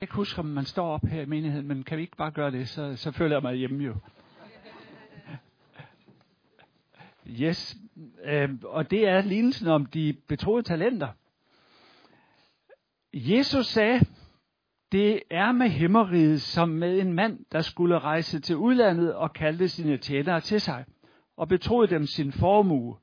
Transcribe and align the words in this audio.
Jeg 0.00 0.08
kan 0.08 0.12
ikke 0.12 0.16
huske, 0.16 0.38
om 0.38 0.46
man 0.46 0.64
står 0.64 0.88
op 0.88 1.04
her 1.04 1.22
i 1.22 1.26
menigheden, 1.26 1.68
men 1.68 1.82
kan 1.82 1.96
vi 1.96 2.02
ikke 2.02 2.16
bare 2.16 2.30
gøre 2.30 2.50
det, 2.50 2.68
så, 2.68 2.96
så 2.96 3.10
føler 3.12 3.36
jeg 3.36 3.42
mig 3.42 3.54
hjemme 3.54 3.84
jo. 3.84 3.94
Yes, 7.26 7.76
øh, 8.24 8.50
og 8.64 8.90
det 8.90 9.08
er 9.08 9.22
lignelsen 9.22 9.68
om 9.68 9.86
de 9.86 10.16
betroede 10.28 10.62
talenter. 10.62 11.08
Jesus 13.14 13.66
sagde, 13.66 14.00
det 14.92 15.22
er 15.30 15.52
med 15.52 15.68
himmeriget 15.68 16.42
som 16.42 16.68
med 16.68 17.00
en 17.00 17.12
mand, 17.12 17.38
der 17.52 17.60
skulle 17.60 17.98
rejse 17.98 18.40
til 18.40 18.56
udlandet 18.56 19.14
og 19.14 19.32
kaldte 19.32 19.68
sine 19.68 19.96
tjenere 19.96 20.40
til 20.40 20.60
sig, 20.60 20.84
og 21.36 21.48
betroede 21.48 21.90
dem 21.90 22.06
sin 22.06 22.32
formue. 22.32 22.96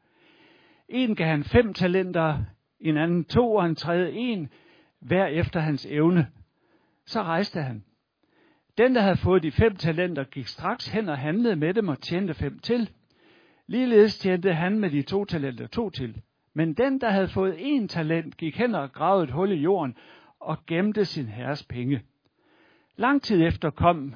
En 0.89 1.15
gav 1.15 1.27
han 1.27 1.43
fem 1.43 1.73
talenter, 1.73 2.43
en 2.79 2.97
anden 2.97 3.25
to 3.25 3.55
og 3.55 3.65
en 3.65 3.75
tredje 3.75 4.11
en, 4.11 4.49
hver 4.99 5.25
efter 5.25 5.59
hans 5.59 5.85
evne. 5.85 6.27
Så 7.07 7.23
rejste 7.23 7.61
han. 7.61 7.83
Den, 8.77 8.95
der 8.95 9.01
havde 9.01 9.17
fået 9.17 9.43
de 9.43 9.51
fem 9.51 9.75
talenter, 9.75 10.23
gik 10.23 10.47
straks 10.47 10.87
hen 10.87 11.09
og 11.09 11.17
handlede 11.17 11.55
med 11.55 11.73
dem 11.73 11.87
og 11.87 12.01
tjente 12.01 12.33
fem 12.33 12.59
til. 12.59 12.89
Ligeledes 13.67 14.17
tjente 14.19 14.53
han 14.53 14.79
med 14.79 14.89
de 14.89 15.01
to 15.01 15.25
talenter 15.25 15.67
to 15.67 15.89
til. 15.89 16.21
Men 16.53 16.73
den, 16.73 17.01
der 17.01 17.09
havde 17.09 17.27
fået 17.27 17.55
en 17.57 17.87
talent, 17.87 18.37
gik 18.37 18.57
hen 18.57 18.75
og 18.75 18.91
gravede 18.91 19.23
et 19.23 19.31
hul 19.31 19.51
i 19.51 19.55
jorden 19.55 19.95
og 20.39 20.57
gemte 20.65 21.05
sin 21.05 21.27
herres 21.27 21.63
penge. 21.63 22.01
Lang 22.95 23.21
tid 23.21 23.43
efter 23.43 23.69
kom 23.69 24.15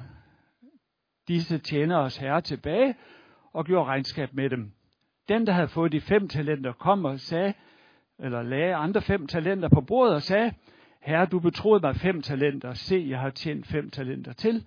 disse 1.28 1.58
tjeneres 1.58 2.16
herre 2.16 2.40
tilbage 2.40 2.94
og 3.52 3.64
gjorde 3.64 3.84
regnskab 3.84 4.34
med 4.34 4.50
dem. 4.50 4.72
Den, 5.28 5.46
der 5.46 5.52
havde 5.52 5.68
fået 5.68 5.92
de 5.92 6.00
fem 6.00 6.28
talenter, 6.28 6.72
kom 6.72 7.04
og 7.04 7.20
sagde, 7.20 7.54
eller 8.18 8.42
lagde 8.42 8.74
andre 8.74 9.02
fem 9.02 9.26
talenter 9.26 9.68
på 9.68 9.80
bordet 9.80 10.14
og 10.14 10.22
sagde, 10.22 10.52
Herre, 11.02 11.26
du 11.26 11.40
betroede 11.40 11.80
mig 11.82 11.96
fem 11.96 12.22
talenter. 12.22 12.74
Se, 12.74 13.06
jeg 13.08 13.20
har 13.20 13.30
tjent 13.30 13.66
fem 13.66 13.90
talenter 13.90 14.32
til. 14.32 14.64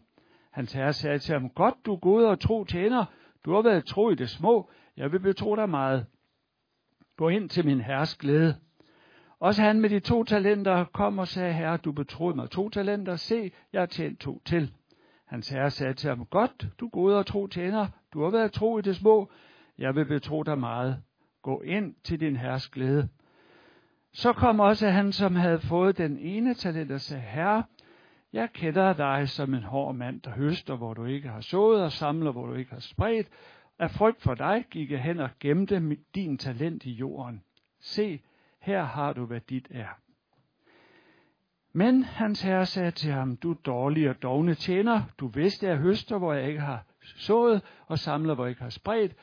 Hans 0.52 0.74
herre 0.74 0.94
sagde 0.94 1.20
til 1.20 1.34
ham, 1.34 1.50
godt 1.50 1.76
du 1.86 1.96
gode 1.96 2.30
og 2.30 2.40
tro 2.40 2.64
tjener. 2.64 3.06
Du 3.46 3.54
har 3.54 3.62
været 3.62 3.86
tro 3.86 4.10
i 4.10 4.16
det 4.16 4.30
små. 4.30 4.70
Jeg 4.98 5.12
vil 5.12 5.20
betro 5.20 5.56
dig 5.56 5.70
meget. 5.70 6.06
Gå 7.18 7.30
ind 7.30 7.50
til 7.50 7.66
min 7.66 7.82
herres 7.82 8.16
glæde. 8.16 8.56
Også 9.40 9.62
han 9.62 9.82
med 9.82 9.90
de 9.90 10.00
to 10.00 10.24
talenter 10.24 10.86
kom 10.86 11.20
og 11.20 11.28
sagde, 11.28 11.54
herre, 11.54 11.78
du 11.78 11.92
betroede 11.92 12.36
mig 12.36 12.50
to 12.50 12.70
talenter. 12.70 13.16
Se, 13.16 13.52
jeg 13.74 13.82
har 13.82 13.86
tjent 13.86 14.20
to 14.20 14.42
til. 14.46 14.74
Hans 15.26 15.50
herre 15.50 15.72
sagde 15.72 15.94
til 15.94 16.10
ham, 16.10 16.26
godt, 16.26 16.68
du 16.80 16.88
gode 16.88 17.18
og 17.18 17.26
tro 17.26 17.48
tjener. 17.48 17.88
Du 18.14 18.24
har 18.24 18.30
været 18.30 18.52
tro 18.52 18.78
i 18.78 18.82
det 18.82 18.96
små. 18.96 19.32
Jeg 19.78 19.96
vil 19.96 20.06
betro 20.06 20.44
dig 20.44 20.60
meget. 20.60 21.04
Gå 21.42 21.62
ind 21.62 21.96
til 22.04 22.20
din 22.20 22.36
herres 22.36 22.70
glæde. 22.70 23.10
Så 24.16 24.34
kom 24.34 24.60
også 24.60 24.90
han, 24.90 25.12
som 25.12 25.36
havde 25.36 25.60
fået 25.60 25.98
den 25.98 26.18
ene 26.18 26.54
talent 26.54 26.92
og 26.92 27.02
sagde, 27.02 27.24
Herre, 27.24 27.64
jeg 28.34 28.50
kender 28.54 28.94
dig 28.94 29.30
som 29.30 29.54
en 29.54 29.64
hård 29.64 29.96
mand, 29.96 30.22
der 30.22 30.30
høster, 30.30 30.76
hvor 30.76 30.94
du 30.94 31.06
ikke 31.06 31.30
har 31.30 31.42
sået, 31.42 31.84
og 31.84 31.92
samler, 31.92 32.32
hvor 32.32 32.46
du 32.46 32.54
ikke 32.54 32.72
har 32.72 32.80
spredt. 32.80 33.28
Af 33.80 33.92
frygt 33.92 34.22
for 34.22 34.34
dig 34.34 34.66
gik 34.72 34.92
jeg 34.92 35.02
hen 35.02 35.20
og 35.20 35.30
gemte 35.40 35.98
din 36.16 36.38
talent 36.38 36.86
i 36.86 36.92
jorden. 36.92 37.44
Se, 37.82 38.22
her 38.62 38.84
har 38.84 39.14
du, 39.14 39.26
hvad 39.26 39.42
dit 39.50 39.68
er. 39.72 40.00
Men 41.74 42.04
hans 42.04 42.42
herre 42.42 42.66
sagde 42.66 42.92
til 42.92 43.12
ham, 43.12 43.38
du 43.38 43.56
dårlige 43.66 44.10
og 44.10 44.22
dogne 44.22 44.54
tjener, 44.54 45.02
du 45.20 45.28
vidste, 45.28 45.68
at 45.68 45.72
jeg 45.72 45.80
høster, 45.80 46.18
hvor 46.18 46.34
jeg 46.34 46.48
ikke 46.48 46.62
har 46.62 46.86
sået, 47.04 47.62
og 47.88 48.00
samler, 48.00 48.36
hvor 48.36 48.46
jeg 48.46 48.50
ikke 48.50 48.64
har 48.64 48.70
spredt. 48.70 49.16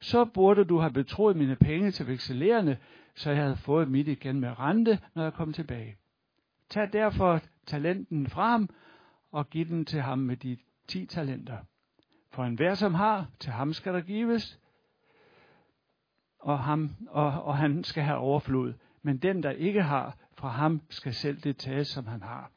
Så 0.00 0.24
burde 0.24 0.64
du 0.64 0.78
have 0.78 0.92
betroet 0.92 1.36
mine 1.36 1.56
penge 1.56 1.90
til 1.90 2.06
vekselerende, 2.06 2.76
så 3.18 3.30
jeg 3.30 3.42
havde 3.42 3.56
fået 3.56 3.90
mit 3.90 4.08
igen 4.08 4.40
med 4.40 4.58
rente, 4.58 4.98
når 5.14 5.22
jeg 5.22 5.32
kom 5.32 5.52
tilbage. 5.52 5.96
Tag 6.70 6.92
derfor 6.92 7.40
talenten 7.66 8.26
fra 8.26 8.50
ham 8.50 8.68
og 9.32 9.50
giv 9.50 9.66
den 9.66 9.84
til 9.84 10.00
ham 10.00 10.18
med 10.18 10.36
de 10.36 10.56
ti 10.88 11.06
talenter. 11.06 11.58
For 12.30 12.44
enhver 12.44 12.74
som 12.74 12.94
har, 12.94 13.26
til 13.40 13.52
ham 13.52 13.72
skal 13.72 13.94
der 13.94 14.00
gives, 14.00 14.60
og, 16.38 16.58
ham, 16.58 16.90
og, 17.08 17.42
og 17.42 17.56
han 17.56 17.84
skal 17.84 18.02
have 18.02 18.18
overflod. 18.18 18.74
Men 19.02 19.18
den, 19.18 19.42
der 19.42 19.50
ikke 19.50 19.82
har, 19.82 20.16
fra 20.36 20.48
ham 20.48 20.80
skal 20.88 21.14
selv 21.14 21.40
det 21.40 21.56
tages, 21.56 21.88
som 21.88 22.06
han 22.06 22.22
har. 22.22 22.50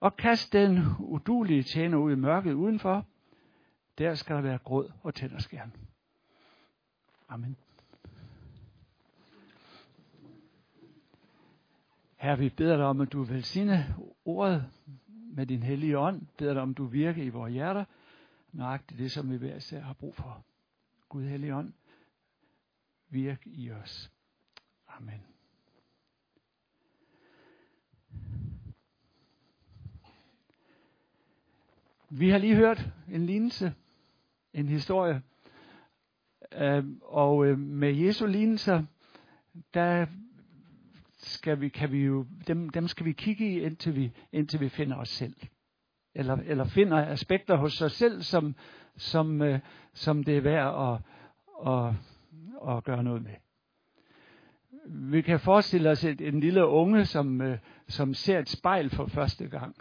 Og 0.00 0.16
kast 0.16 0.52
den 0.52 0.78
udulige 0.98 1.62
tjener 1.62 1.98
ud 1.98 2.12
i 2.12 2.16
mørket 2.16 2.52
udenfor. 2.52 3.06
Der 3.98 4.14
skal 4.14 4.36
der 4.36 4.42
være 4.42 4.58
gråd 4.58 4.92
og 5.02 5.14
tænderskærn. 5.14 5.72
Amen. 7.28 7.56
Herre, 12.22 12.38
vi 12.38 12.48
beder 12.48 12.76
dig 12.76 12.86
om, 12.86 13.00
at 13.00 13.12
du 13.12 13.22
velsigne 13.22 13.94
ordet 14.24 14.70
med 15.08 15.46
din 15.46 15.62
hellige 15.62 15.98
ånd. 15.98 16.26
Beder 16.38 16.52
dig 16.52 16.62
om, 16.62 16.70
at 16.70 16.76
du 16.76 16.84
virker 16.84 17.22
i 17.22 17.28
vores 17.28 17.52
hjerter. 17.52 17.84
Nøjagtigt 18.52 18.98
det, 18.98 19.12
som 19.12 19.30
vi 19.30 19.36
hver 19.36 19.56
især 19.56 19.80
har 19.80 19.92
brug 19.92 20.14
for. 20.14 20.44
Gud 21.08 21.24
hellige 21.24 21.54
ånd, 21.54 21.72
virk 23.08 23.42
i 23.46 23.70
os. 23.70 24.12
Amen. 24.88 25.22
Vi 32.10 32.30
har 32.30 32.38
lige 32.38 32.56
hørt 32.56 32.90
en 33.10 33.26
lignelse, 33.26 33.74
en 34.52 34.68
historie, 34.68 35.22
øh, 36.52 36.84
og 37.02 37.46
øh, 37.46 37.58
med 37.58 37.94
Jesu 37.94 38.26
lignelser, 38.26 38.84
der 39.74 40.06
skal 41.22 41.60
vi, 41.60 41.68
kan 41.68 41.92
vi 41.92 42.04
jo, 42.04 42.26
dem, 42.46 42.68
dem 42.68 42.88
skal 42.88 43.06
vi 43.06 43.12
kigge 43.12 43.52
i, 43.52 43.60
indtil 43.60 43.96
vi, 43.96 44.12
indtil 44.32 44.60
vi 44.60 44.68
finder 44.68 44.96
os 44.96 45.08
selv. 45.08 45.34
Eller, 46.14 46.36
eller 46.36 46.64
finder 46.64 47.06
aspekter 47.06 47.56
hos 47.56 47.82
os 47.82 47.92
selv, 47.92 48.22
som, 48.22 48.54
som, 48.96 49.42
øh, 49.42 49.58
som 49.92 50.24
det 50.24 50.36
er 50.36 50.40
værd 50.40 50.92
at, 50.92 51.72
at, 51.72 51.94
at 52.76 52.84
gøre 52.84 53.02
noget 53.02 53.22
med. 53.22 53.34
Vi 54.86 55.22
kan 55.22 55.40
forestille 55.40 55.90
os 55.90 56.04
et, 56.04 56.20
en 56.20 56.40
lille 56.40 56.66
unge, 56.66 57.04
som, 57.04 57.40
øh, 57.40 57.58
som 57.88 58.14
ser 58.14 58.38
et 58.38 58.48
spejl 58.48 58.90
for 58.90 59.06
første 59.06 59.48
gang. 59.48 59.76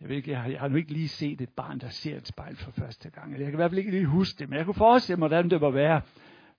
Jeg, 0.00 0.08
ved 0.08 0.16
ikke, 0.16 0.30
jeg, 0.30 0.40
har, 0.40 0.48
jeg 0.48 0.60
har 0.60 0.68
nu 0.68 0.76
ikke 0.76 0.92
lige 0.92 1.08
set 1.08 1.40
et 1.40 1.48
barn, 1.48 1.78
der 1.78 1.88
ser 1.88 2.16
et 2.16 2.26
spejl 2.26 2.56
for 2.56 2.70
første 2.70 3.10
gang. 3.10 3.30
Jeg 3.30 3.38
kan 3.38 3.52
i 3.52 3.56
hvert 3.56 3.70
fald 3.70 3.78
ikke 3.78 3.90
lige 3.90 4.06
huske 4.06 4.38
det, 4.38 4.48
men 4.48 4.56
jeg 4.56 4.64
kunne 4.64 4.74
forestille 4.74 5.18
mig, 5.18 5.28
hvordan 5.28 5.50
det 5.50 5.60
må 5.60 5.70
være. 5.70 6.00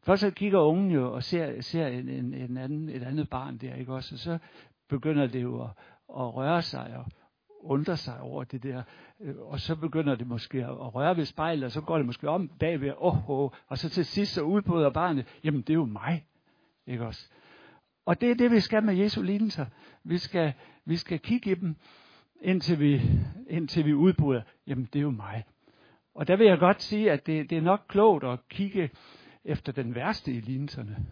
Først 0.06 0.22
så 0.22 0.32
kigger 0.32 0.60
ungen 0.60 0.92
jo 0.92 1.14
og 1.14 1.24
ser, 1.24 1.62
ser 1.62 1.88
en, 1.88 2.10
en, 2.10 2.34
en 2.34 2.58
anden, 2.58 2.90
et 2.90 3.04
andet 3.04 3.30
barn 3.30 3.58
der, 3.58 3.76
ikke 3.76 3.94
også? 3.94 4.16
Og 4.16 4.20
så 4.20 4.38
begynder 4.90 5.28
det 5.28 5.42
jo 5.42 5.64
at, 5.64 5.70
at 6.10 6.36
røre 6.36 6.62
sig 6.62 6.98
og 6.98 7.06
undre 7.60 7.98
sig 7.98 8.20
over 8.22 8.44
det 8.44 8.64
der. 8.64 8.84
Øh, 9.22 9.36
og 9.38 9.60
så 9.60 9.76
begynder 9.76 10.16
det 10.16 10.28
måske 10.28 10.66
at 10.66 10.96
røre 10.96 11.18
ved 11.18 11.26
spejlet, 11.26 11.64
og 11.64 11.72
så 11.72 11.82
går 11.82 11.98
det 11.98 12.06
måske 12.06 12.30
om 12.30 12.48
bagved, 12.48 12.94
åh, 12.98 13.30
oh, 13.30 13.30
oh, 13.30 13.50
og 13.68 13.78
så 13.78 13.90
til 13.90 14.06
sidst 14.06 14.34
så 14.34 14.42
udbryder 14.42 14.90
barnet, 14.90 15.40
jamen 15.44 15.62
det 15.62 15.70
er 15.70 15.74
jo 15.74 15.86
mig, 15.86 16.26
ikke 16.88 17.06
også? 17.06 17.30
Og 18.06 18.22
det 18.22 18.32
er 18.32 18.36
det, 18.36 18.52
vi 18.52 18.60
skal 18.60 18.84
med 18.84 18.96
Jesu 18.96 19.22
lignelser. 19.22 19.66
Vi 20.04 20.18
skal, 20.18 20.54
vi 20.86 20.96
skal 20.96 21.20
kigge 21.20 21.52
i 21.52 21.56
dem, 21.56 21.76
indtil 22.42 22.80
vi, 22.80 23.02
indtil 23.50 23.86
vi 23.86 23.94
udbryder, 23.94 24.42
jamen 24.68 24.90
det 24.94 25.00
er 25.00 25.04
jo 25.04 25.12
mig. 25.12 25.44
Og 26.16 26.28
der 26.28 26.36
vil 26.36 26.48
jeg 26.48 26.60
godt 26.60 26.82
sige, 26.82 27.12
at 27.12 27.26
det, 27.26 27.50
det 27.50 27.58
er 27.58 27.62
nok 27.62 27.82
klogt 27.88 28.24
at 28.24 28.40
kigge 28.50 28.90
efter 29.46 29.72
den 29.72 29.96
værste 29.96 30.32
i 30.32 30.40
linserne. 30.40 31.06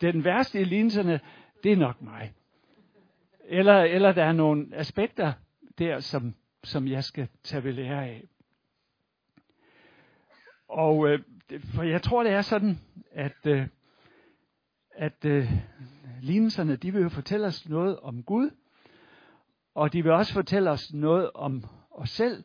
Den 0.00 0.24
værste 0.24 0.60
i 0.60 0.64
linserne, 0.64 1.20
det 1.62 1.72
er 1.72 1.76
nok 1.76 2.02
mig. 2.02 2.34
Eller, 3.44 3.82
eller 3.82 4.12
der 4.12 4.24
er 4.24 4.32
nogle 4.32 4.68
aspekter 4.72 5.32
der, 5.78 6.00
som, 6.00 6.34
som 6.64 6.88
jeg 6.88 7.04
skal 7.04 7.28
tage 7.42 7.64
ved 7.64 7.72
lære 7.72 8.06
af. 8.06 8.24
Og 10.68 11.08
øh, 11.08 11.22
for 11.74 11.82
jeg 11.82 12.02
tror, 12.02 12.22
det 12.22 12.32
er 12.32 12.42
sådan, 12.42 12.78
at, 13.10 13.46
øh, 13.46 13.66
at 14.90 15.24
øh, 15.24 15.50
lignelserne, 16.22 16.76
de 16.76 16.92
vil 16.92 17.02
jo 17.02 17.08
fortælle 17.08 17.46
os 17.46 17.68
noget 17.68 18.00
om 18.00 18.22
Gud, 18.22 18.50
og 19.74 19.92
de 19.92 20.02
vil 20.02 20.12
også 20.12 20.32
fortælle 20.32 20.70
os 20.70 20.92
noget 20.92 21.30
om 21.34 21.64
os 21.90 22.10
selv, 22.10 22.44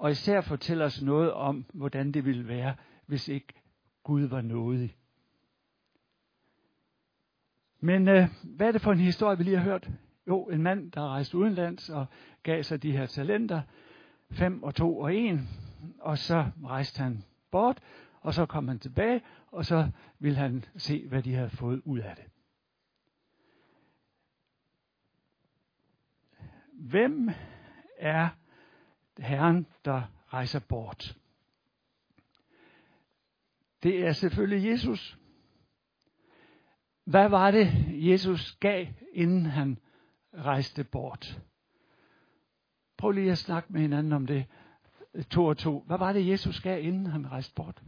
og 0.00 0.10
især 0.10 0.40
fortælle 0.40 0.84
os 0.84 1.02
noget 1.02 1.32
om, 1.32 1.64
hvordan 1.74 2.12
det 2.12 2.24
ville 2.24 2.48
være, 2.48 2.74
hvis 3.06 3.28
ikke 3.28 3.54
Gud 4.02 4.22
var 4.22 4.40
nådig. 4.40 4.96
Men 7.80 8.08
øh, 8.08 8.28
hvad 8.42 8.68
er 8.68 8.72
det 8.72 8.80
for 8.80 8.92
en 8.92 8.98
historie, 8.98 9.38
vi 9.38 9.44
lige 9.44 9.56
har 9.56 9.64
hørt? 9.64 9.90
Jo, 10.28 10.44
en 10.44 10.62
mand, 10.62 10.92
der 10.92 11.08
rejste 11.08 11.38
udenlands 11.38 11.90
og 11.90 12.06
gav 12.42 12.62
sig 12.62 12.82
de 12.82 12.92
her 12.92 13.06
talenter, 13.06 13.62
fem 14.30 14.62
og 14.62 14.74
to 14.74 14.98
og 14.98 15.14
en, 15.14 15.48
og 16.00 16.18
så 16.18 16.46
rejste 16.64 17.02
han 17.02 17.24
bort, 17.50 17.80
og 18.20 18.34
så 18.34 18.46
kom 18.46 18.68
han 18.68 18.78
tilbage, 18.78 19.22
og 19.46 19.64
så 19.64 19.90
ville 20.18 20.38
han 20.38 20.64
se, 20.76 21.08
hvad 21.08 21.22
de 21.22 21.34
havde 21.34 21.50
fået 21.50 21.82
ud 21.84 21.98
af 21.98 22.16
det. 22.16 22.24
Hvem 26.72 27.30
er 27.98 28.28
Herren, 29.20 29.66
der 29.84 30.02
rejser 30.32 30.60
bort. 30.68 31.16
Det 33.82 34.06
er 34.06 34.12
selvfølgelig 34.12 34.70
Jesus. 34.70 35.18
Hvad 37.04 37.28
var 37.28 37.50
det, 37.50 37.68
Jesus 37.88 38.56
gav, 38.60 38.86
inden 39.12 39.46
han 39.46 39.78
rejste 40.34 40.84
bort. 40.84 41.42
Prøv 42.96 43.10
lige 43.10 43.30
at 43.30 43.38
snakke 43.38 43.72
med 43.72 43.80
hinanden 43.80 44.12
om 44.12 44.26
det. 44.26 44.46
To 45.30 45.44
og 45.46 45.58
to. 45.58 45.84
Hvad 45.86 45.98
var 45.98 46.12
det, 46.12 46.28
Jesus 46.28 46.60
gav, 46.60 46.84
inden 46.84 47.06
han 47.06 47.30
rejste 47.30 47.54
bort? 47.54 47.82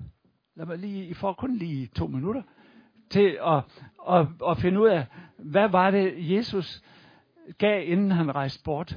Lad 0.55 0.67
mig 0.67 0.78
lige, 0.78 1.06
I 1.06 1.14
får 1.14 1.32
kun 1.32 1.56
lige 1.56 1.87
to 1.87 2.06
minutter 2.06 2.43
til 3.11 3.38
at, 3.46 3.64
at, 4.08 4.26
at 4.49 4.58
finde 4.58 4.81
ud 4.81 4.88
af, 4.88 5.06
hvad 5.38 5.69
var 5.69 5.90
det, 5.90 6.31
Jesus 6.35 6.82
gav, 7.58 7.88
inden 7.88 8.11
han 8.11 8.35
rejste 8.35 8.64
bort. 8.64 8.96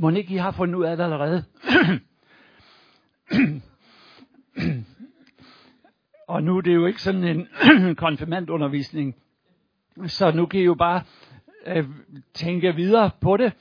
Må 0.00 0.10
ikke 0.10 0.34
I 0.34 0.36
har 0.36 0.50
fundet 0.50 0.74
ud 0.74 0.84
af 0.84 0.96
det 0.96 1.04
allerede? 1.04 1.44
og 6.28 6.42
nu 6.42 6.56
er 6.56 6.60
det 6.60 6.74
jo 6.74 6.86
ikke 6.86 7.02
sådan 7.02 7.24
en 7.24 7.48
konfirmandundervisning, 8.04 9.16
så 10.06 10.30
nu 10.30 10.46
kan 10.46 10.60
I 10.60 10.64
jo 10.64 10.74
bare 10.74 11.02
øh, 11.66 11.88
tænke 12.34 12.74
videre 12.74 13.10
på 13.20 13.36
det. 13.36 13.52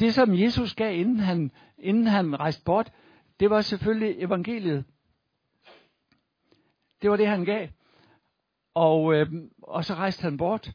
Det 0.00 0.14
som 0.14 0.38
Jesus 0.38 0.74
gav, 0.74 0.98
inden 0.98 1.18
han, 1.18 1.50
inden 1.78 2.06
han 2.06 2.40
rejste 2.40 2.64
bort, 2.64 2.92
det 3.40 3.50
var 3.50 3.60
selvfølgelig 3.60 4.22
evangeliet. 4.22 4.84
Det 7.02 7.10
var 7.10 7.16
det, 7.16 7.26
han 7.26 7.44
gav. 7.44 7.68
Og, 8.74 9.14
øh, 9.14 9.26
og 9.62 9.84
så 9.84 9.94
rejste 9.94 10.22
han 10.22 10.36
bort. 10.36 10.72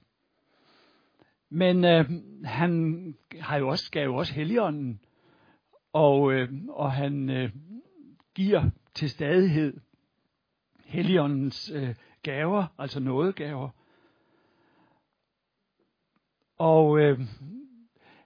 Men 1.49 1.85
øh, 1.85 2.05
han 2.45 3.15
har 3.39 3.57
jo 3.57 3.67
også, 3.67 3.91
gav 3.91 4.05
jo 4.05 4.15
også 4.15 4.33
heligånden, 4.33 4.99
og, 5.93 6.33
øh, 6.33 6.49
og 6.69 6.91
han 6.91 7.29
øh, 7.29 7.51
giver 8.35 8.69
til 8.93 9.09
stadighed 9.09 9.79
heligåndens 10.85 11.71
øh, 11.73 11.95
gaver, 12.23 12.65
altså 12.77 12.99
nådegaver. 12.99 13.69
Og 16.57 16.99
øh, 16.99 17.19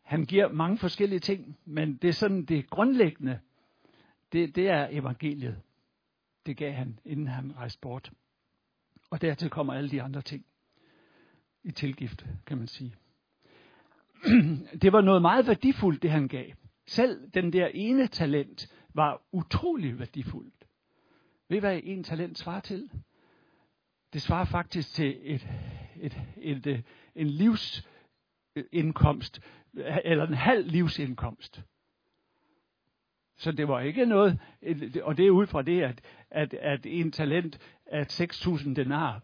han 0.04 0.26
giver 0.26 0.52
mange 0.52 0.78
forskellige 0.78 1.20
ting, 1.20 1.58
men 1.66 1.98
det 1.98 2.08
er 2.08 2.14
sådan 2.14 2.46
det 2.46 2.70
grundlæggende, 2.70 3.40
det, 4.32 4.56
det 4.56 4.70
er 4.70 4.88
evangeliet. 4.92 5.62
Det 6.46 6.58
gav 6.58 6.72
han, 6.72 7.00
inden 7.06 7.28
han 7.28 7.58
rejste 7.58 7.80
bort. 7.82 8.12
Og 9.10 9.22
dertil 9.22 9.50
kommer 9.50 9.74
alle 9.74 9.90
de 9.90 10.02
andre 10.02 10.22
ting 10.22 10.46
i 11.64 11.72
tilgift, 11.72 12.26
kan 12.46 12.58
man 12.58 12.68
sige. 12.68 12.96
det 14.82 14.94
var 14.94 15.02
noget 15.02 15.22
meget 15.22 15.48
værdifuldt, 15.48 16.04
det 16.04 16.12
han 16.12 16.28
gav. 16.28 16.46
Selv 16.88 17.32
den 17.34 17.54
der 17.54 17.68
ene 17.68 18.08
talent 18.08 18.74
var 18.94 19.22
utrolig 19.32 20.00
værdifuldt. 20.00 20.66
Ved 21.50 21.58
I, 21.58 21.60
hvad 21.60 21.80
en 21.84 22.04
talent 22.04 22.38
svarer 22.38 22.60
til? 22.60 22.90
Det 24.14 24.22
svarer 24.22 24.46
faktisk 24.46 24.94
til 24.94 25.18
et, 25.22 25.48
et, 26.00 26.22
et, 26.38 26.68
et, 26.68 26.84
en 27.16 27.28
livsindkomst, 27.28 29.42
øh, 29.74 29.98
eller 30.06 30.28
en 30.28 30.34
halv 30.34 30.68
livsindkomst. 30.68 31.64
Så 33.38 33.52
det 33.52 33.68
var 33.68 33.80
ikke 33.80 34.06
noget, 34.06 34.40
og 35.04 35.18
det 35.18 35.28
er 35.28 35.32
ud 35.32 35.48
fra 35.48 35.62
det, 35.62 35.82
at, 35.82 36.02
at, 36.30 36.54
at 36.54 36.86
en 36.86 37.12
talent 37.12 37.60
er 37.86 38.24
6.000 38.64 38.74
denar, 38.74 39.22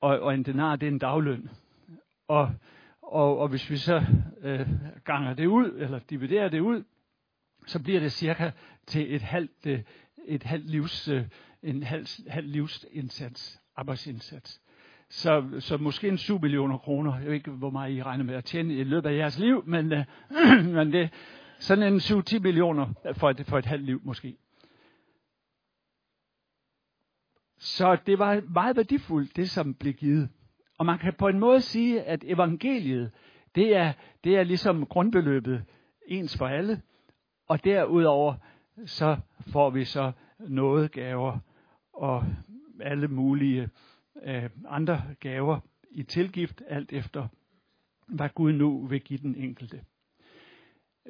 og, 0.00 0.20
og 0.20 0.34
en 0.34 0.42
denar 0.42 0.76
det 0.76 0.86
er 0.86 0.92
en 0.92 0.98
dagløn. 0.98 1.50
Og 2.28 2.54
og, 3.02 3.38
og 3.38 3.48
hvis 3.48 3.70
vi 3.70 3.76
så 3.76 4.04
øh, 4.42 4.68
ganger 5.04 5.34
det 5.34 5.46
ud, 5.46 5.72
eller 5.78 5.98
dividerer 5.98 6.48
det 6.48 6.60
ud, 6.60 6.84
så 7.66 7.82
bliver 7.82 8.00
det 8.00 8.12
cirka 8.12 8.50
til 8.86 9.14
et 9.14 9.22
halvt, 9.22 9.66
øh, 9.66 9.80
et 10.24 10.42
halvt 10.42 10.70
livs, 10.70 11.08
øh, 11.08 11.24
en 11.62 11.82
halv, 11.82 12.06
halv 12.28 12.46
livsindsats, 12.46 13.60
arbejdsindsats. 13.76 14.60
Så, 15.10 15.50
så 15.58 15.76
måske 15.76 16.08
en 16.08 16.18
7 16.18 16.40
millioner 16.40 16.78
kroner. 16.78 17.18
Jeg 17.18 17.26
ved 17.26 17.34
ikke, 17.34 17.50
hvor 17.50 17.70
meget 17.70 17.92
I 17.92 18.02
regner 18.02 18.24
med 18.24 18.34
at 18.34 18.44
tjene 18.44 18.74
i 18.74 18.84
løbet 18.84 19.10
af 19.10 19.16
jeres 19.16 19.38
liv, 19.38 19.64
men, 19.66 19.92
øh, 19.92 20.04
men 20.76 20.92
det 20.92 21.10
sådan 21.58 21.92
en 21.92 21.98
7-10 21.98 22.38
millioner 22.38 23.12
for 23.12 23.30
et, 23.30 23.46
for 23.46 23.58
et 23.58 23.66
halvt 23.66 23.84
liv 23.84 24.00
måske. 24.04 24.36
Så 27.58 27.96
det 28.06 28.18
var 28.18 28.42
meget 28.48 28.76
værdifuldt, 28.76 29.36
det 29.36 29.50
som 29.50 29.74
blev 29.74 29.92
givet. 29.92 30.28
Og 30.78 30.86
man 30.86 30.98
kan 30.98 31.14
på 31.14 31.28
en 31.28 31.38
måde 31.38 31.60
sige, 31.60 32.02
at 32.02 32.24
evangeliet, 32.26 33.10
det 33.54 33.76
er, 33.76 33.92
det 34.24 34.36
er 34.36 34.42
ligesom 34.42 34.86
grundbeløbet 34.86 35.64
ens 36.06 36.36
for 36.36 36.46
alle. 36.46 36.82
Og 37.48 37.64
derudover, 37.64 38.34
så 38.86 39.16
får 39.40 39.70
vi 39.70 39.84
så 39.84 40.12
noget 40.38 40.92
gaver 40.92 41.38
og 41.92 42.24
alle 42.80 43.08
mulige 43.08 43.68
øh, 44.22 44.50
andre 44.68 45.02
gaver 45.20 45.60
i 45.90 46.02
tilgift, 46.02 46.62
alt 46.68 46.92
efter 46.92 47.28
hvad 48.06 48.28
Gud 48.28 48.52
nu 48.52 48.86
vil 48.86 49.00
give 49.00 49.18
den 49.18 49.34
enkelte. 49.34 49.80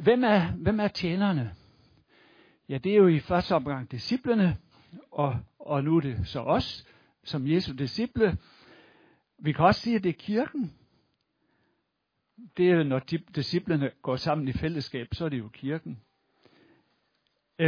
Hvem 0.00 0.24
er, 0.24 0.52
hvem 0.52 0.80
er 0.80 0.88
tjenerne? 0.88 1.54
Ja, 2.68 2.78
det 2.78 2.92
er 2.92 2.96
jo 2.96 3.08
i 3.08 3.18
første 3.18 3.54
omgang 3.54 3.90
disciplene, 3.90 4.56
og, 5.10 5.36
og 5.58 5.84
nu 5.84 5.96
er 5.96 6.00
det 6.00 6.26
så 6.26 6.40
os, 6.40 6.86
som 7.24 7.46
Jesu 7.46 7.72
disciple, 7.72 8.38
vi 9.44 9.52
kan 9.52 9.64
også 9.64 9.80
sige, 9.80 9.96
at 9.96 10.04
det 10.04 10.08
er 10.08 10.18
kirken. 10.18 10.72
Det 12.56 12.70
er, 12.70 12.82
når 12.82 12.98
disciplene 13.34 13.90
går 14.02 14.16
sammen 14.16 14.48
i 14.48 14.52
fællesskab, 14.52 15.14
så 15.14 15.24
er 15.24 15.28
det 15.28 15.38
jo 15.38 15.48
kirken. 15.48 16.00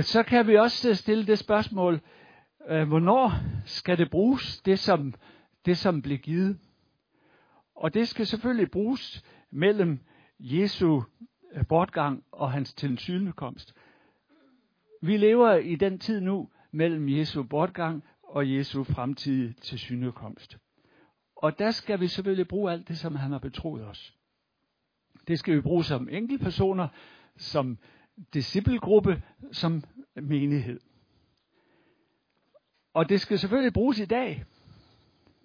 Så 0.00 0.22
kan 0.22 0.46
vi 0.46 0.56
også 0.56 0.94
stille 0.94 1.26
det 1.26 1.38
spørgsmål, 1.38 2.00
øh, 2.68 2.88
hvornår 2.88 3.32
skal 3.64 3.98
det 3.98 4.10
bruges, 4.10 4.62
det 4.62 4.78
som, 4.78 5.14
det 5.64 5.78
som 5.78 6.02
blev 6.02 6.18
givet? 6.18 6.58
Og 7.74 7.94
det 7.94 8.08
skal 8.08 8.26
selvfølgelig 8.26 8.70
bruges 8.70 9.24
mellem 9.50 9.98
Jesu 10.38 11.02
øh, 11.52 11.66
bortgang 11.66 12.24
og 12.32 12.52
hans 12.52 12.74
tilsynekomst. 12.74 13.74
Vi 15.02 15.16
lever 15.16 15.54
i 15.54 15.74
den 15.74 15.98
tid 15.98 16.20
nu 16.20 16.48
mellem 16.70 17.08
Jesu 17.08 17.42
bortgang 17.42 18.04
og 18.22 18.52
Jesu 18.52 18.84
fremtidige 18.84 19.52
tilsynekomst. 19.52 20.58
Og 21.44 21.58
der 21.58 21.70
skal 21.70 22.00
vi 22.00 22.08
selvfølgelig 22.08 22.48
bruge 22.48 22.72
alt 22.72 22.88
det, 22.88 22.98
som 22.98 23.16
han 23.16 23.32
har 23.32 23.38
betroet 23.38 23.86
os. 23.86 24.14
Det 25.28 25.38
skal 25.38 25.56
vi 25.56 25.60
bruge 25.60 25.84
som 25.84 26.08
enkeltpersoner, 26.08 26.88
som 27.36 27.78
disciplegruppe, 28.34 29.22
som 29.52 29.84
menighed. 30.14 30.80
Og 32.94 33.08
det 33.08 33.20
skal 33.20 33.38
selvfølgelig 33.38 33.72
bruges 33.72 33.98
i 33.98 34.04
dag. 34.04 34.44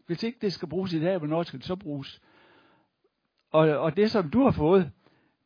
Hvis 0.05 0.23
ikke 0.23 0.37
det 0.41 0.53
skal 0.53 0.69
bruges 0.69 0.93
i 0.93 0.99
dag, 0.99 1.17
hvornår 1.17 1.43
skal 1.43 1.59
det 1.59 1.67
så 1.67 1.75
bruges? 1.75 2.21
Og, 3.51 3.69
og 3.69 3.97
det, 3.97 4.11
som 4.11 4.29
du 4.29 4.43
har 4.43 4.51
fået, 4.51 4.91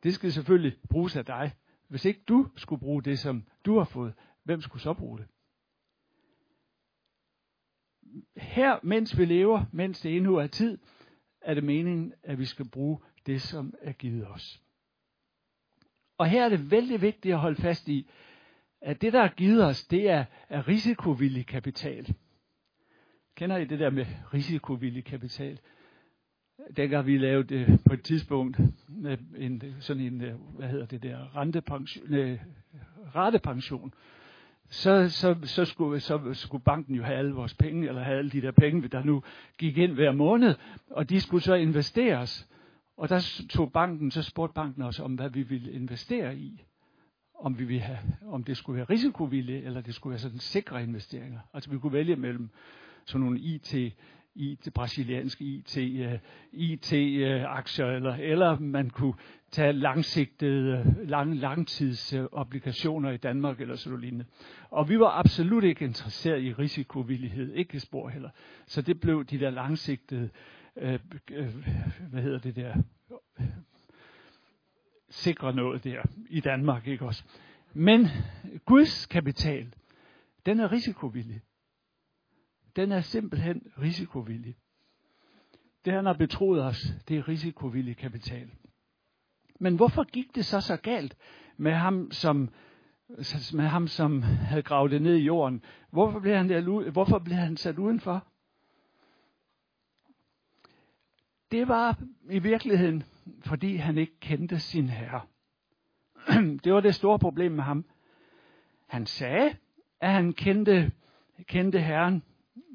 det 0.02 0.14
skal 0.14 0.32
selvfølgelig 0.32 0.78
bruges 0.90 1.16
af 1.16 1.24
dig. 1.24 1.52
Hvis 1.88 2.04
ikke 2.04 2.20
du 2.28 2.48
skulle 2.56 2.80
bruge 2.80 3.02
det, 3.02 3.18
som 3.18 3.44
du 3.64 3.78
har 3.78 3.84
fået, 3.84 4.14
hvem 4.42 4.60
skulle 4.60 4.82
så 4.82 4.94
bruge 4.94 5.18
det? 5.18 5.26
Her, 8.36 8.78
mens 8.82 9.18
vi 9.18 9.24
lever, 9.24 9.64
mens 9.72 10.00
det 10.00 10.16
endnu 10.16 10.36
er 10.36 10.46
tid, 10.46 10.78
er 11.40 11.54
det 11.54 11.64
meningen, 11.64 12.12
at 12.22 12.38
vi 12.38 12.44
skal 12.44 12.68
bruge 12.68 12.98
det, 13.26 13.42
som 13.42 13.74
er 13.82 13.92
givet 13.92 14.26
os. 14.28 14.60
Og 16.18 16.26
her 16.26 16.44
er 16.44 16.48
det 16.48 16.70
vældig 16.70 17.02
vigtigt 17.02 17.34
at 17.34 17.40
holde 17.40 17.62
fast 17.62 17.88
i, 17.88 18.10
at 18.80 19.02
det, 19.02 19.12
der 19.12 19.20
er 19.20 19.28
givet 19.28 19.64
os, 19.64 19.84
det 19.84 20.10
er, 20.10 20.24
er 20.48 20.68
risikovillig 20.68 21.46
kapital. 21.46 22.14
Kender 23.34 23.56
I 23.56 23.64
det 23.64 23.78
der 23.78 23.90
med 23.90 24.06
risikovillig 24.34 25.04
kapital? 25.04 25.60
Dengang 26.76 27.06
vi 27.06 27.18
lavede 27.18 27.54
det 27.54 27.80
på 27.84 27.92
et 27.92 28.02
tidspunkt 28.02 28.60
med 28.88 29.18
en, 29.36 29.62
sådan 29.80 30.02
en, 30.02 30.20
hvad 30.56 30.68
hedder 30.68 30.86
det 30.86 31.02
der, 31.02 31.36
rentepension, 31.36 32.14
øh, 32.14 32.40
ratepension, 33.14 33.94
så, 34.68 35.08
så, 35.08 35.36
så, 35.42 35.64
skulle, 35.64 36.00
så 36.00 36.30
skulle 36.32 36.64
banken 36.64 36.94
jo 36.94 37.02
have 37.02 37.18
alle 37.18 37.32
vores 37.32 37.54
penge, 37.54 37.88
eller 37.88 38.02
have 38.02 38.18
alle 38.18 38.30
de 38.30 38.40
der 38.40 38.50
penge, 38.50 38.88
der 38.88 39.04
nu 39.04 39.22
gik 39.58 39.78
ind 39.78 39.92
hver 39.92 40.12
måned, 40.12 40.54
og 40.90 41.10
de 41.10 41.20
skulle 41.20 41.42
så 41.42 41.54
investeres. 41.54 42.48
Og 42.96 43.08
der 43.08 43.44
tog 43.50 43.72
banken, 43.72 44.10
så 44.10 44.22
spurgte 44.22 44.54
banken 44.54 44.82
os 44.82 45.00
om, 45.00 45.14
hvad 45.14 45.30
vi 45.30 45.42
ville 45.42 45.72
investere 45.72 46.36
i. 46.36 46.64
Om, 47.38 47.58
vi 47.58 47.64
ville 47.64 47.82
have, 47.82 47.98
om 48.26 48.44
det 48.44 48.56
skulle 48.56 48.76
være 48.76 48.84
risikovillige, 48.84 49.62
eller 49.62 49.80
det 49.80 49.94
skulle 49.94 50.10
være 50.10 50.18
sådan 50.18 50.38
sikre 50.38 50.82
investeringer. 50.82 51.40
Altså 51.54 51.70
vi 51.70 51.78
kunne 51.78 51.92
vælge 51.92 52.16
mellem 52.16 52.50
sådan 53.04 53.24
nogle 53.24 53.40
IT, 53.40 53.74
IT 54.34 54.68
brasilianske 54.74 55.44
IT, 55.44 55.76
øh, 55.76 56.18
IT-aktier, 56.52 57.88
øh, 57.88 57.96
eller, 57.96 58.14
eller 58.14 58.58
man 58.58 58.90
kunne 58.90 59.14
tage 59.50 59.72
langsigtede, 59.72 60.78
øh, 60.78 61.08
lang, 61.08 61.36
langtidsobligationer 61.36 63.10
i 63.10 63.16
Danmark, 63.16 63.60
eller 63.60 63.76
sådan 63.76 63.90
noget 63.90 64.04
lignende. 64.04 64.24
Og 64.70 64.88
vi 64.88 64.98
var 64.98 65.10
absolut 65.18 65.64
ikke 65.64 65.84
interesseret 65.84 66.42
i 66.42 66.52
risikovillighed, 66.52 67.54
ikke 67.54 67.80
spor 67.80 68.08
heller. 68.08 68.30
Så 68.66 68.82
det 68.82 69.00
blev 69.00 69.24
de 69.24 69.40
der 69.40 69.50
langsigtede 69.50 70.30
øh, 70.76 70.98
øh, 71.30 71.54
hvad 72.10 72.22
hedder 72.22 72.38
det 72.38 72.56
der, 72.56 72.74
sikre 75.10 75.52
noget 75.54 75.84
der 75.84 76.02
i 76.30 76.40
Danmark, 76.40 76.86
ikke 76.86 77.04
også? 77.04 77.24
Men 77.74 78.08
Guds 78.64 79.06
kapital, 79.06 79.74
den 80.46 80.60
er 80.60 80.72
risikovillig. 80.72 81.40
Den 82.76 82.92
er 82.92 83.00
simpelthen 83.00 83.62
risikovillig. 83.82 84.56
Det 85.84 85.92
han 85.92 86.06
har 86.06 86.12
betroet 86.12 86.64
os, 86.64 86.86
det 87.08 87.18
er 87.18 87.28
risikovillig 87.28 87.96
kapital. 87.96 88.50
Men 89.60 89.76
hvorfor 89.76 90.04
gik 90.04 90.34
det 90.34 90.44
så 90.44 90.60
så 90.60 90.76
galt 90.76 91.16
med 91.56 91.72
ham, 91.72 92.10
som, 92.10 92.48
med 93.54 93.66
ham, 93.66 93.88
som 93.88 94.22
havde 94.22 94.62
gravet 94.62 94.90
det 94.90 95.02
ned 95.02 95.16
i 95.16 95.24
jorden? 95.24 95.62
Hvorfor 95.90 96.20
blev 96.20 96.36
han, 96.36 96.48
der, 96.48 96.90
hvorfor 96.90 97.18
blev 97.18 97.36
han 97.36 97.56
sat 97.56 97.78
udenfor? 97.78 98.26
det 101.54 101.68
var 101.68 101.98
i 102.30 102.38
virkeligheden, 102.38 103.02
fordi 103.46 103.76
han 103.76 103.98
ikke 103.98 104.20
kendte 104.20 104.58
sin 104.58 104.88
herre. 104.88 105.20
Det 106.64 106.72
var 106.72 106.80
det 106.80 106.94
store 106.94 107.18
problem 107.18 107.52
med 107.52 107.64
ham. 107.64 107.84
Han 108.86 109.06
sagde, 109.06 109.56
at 110.00 110.10
han 110.10 110.32
kendte, 110.32 110.92
kendte 111.46 111.80
Herren 111.80 112.22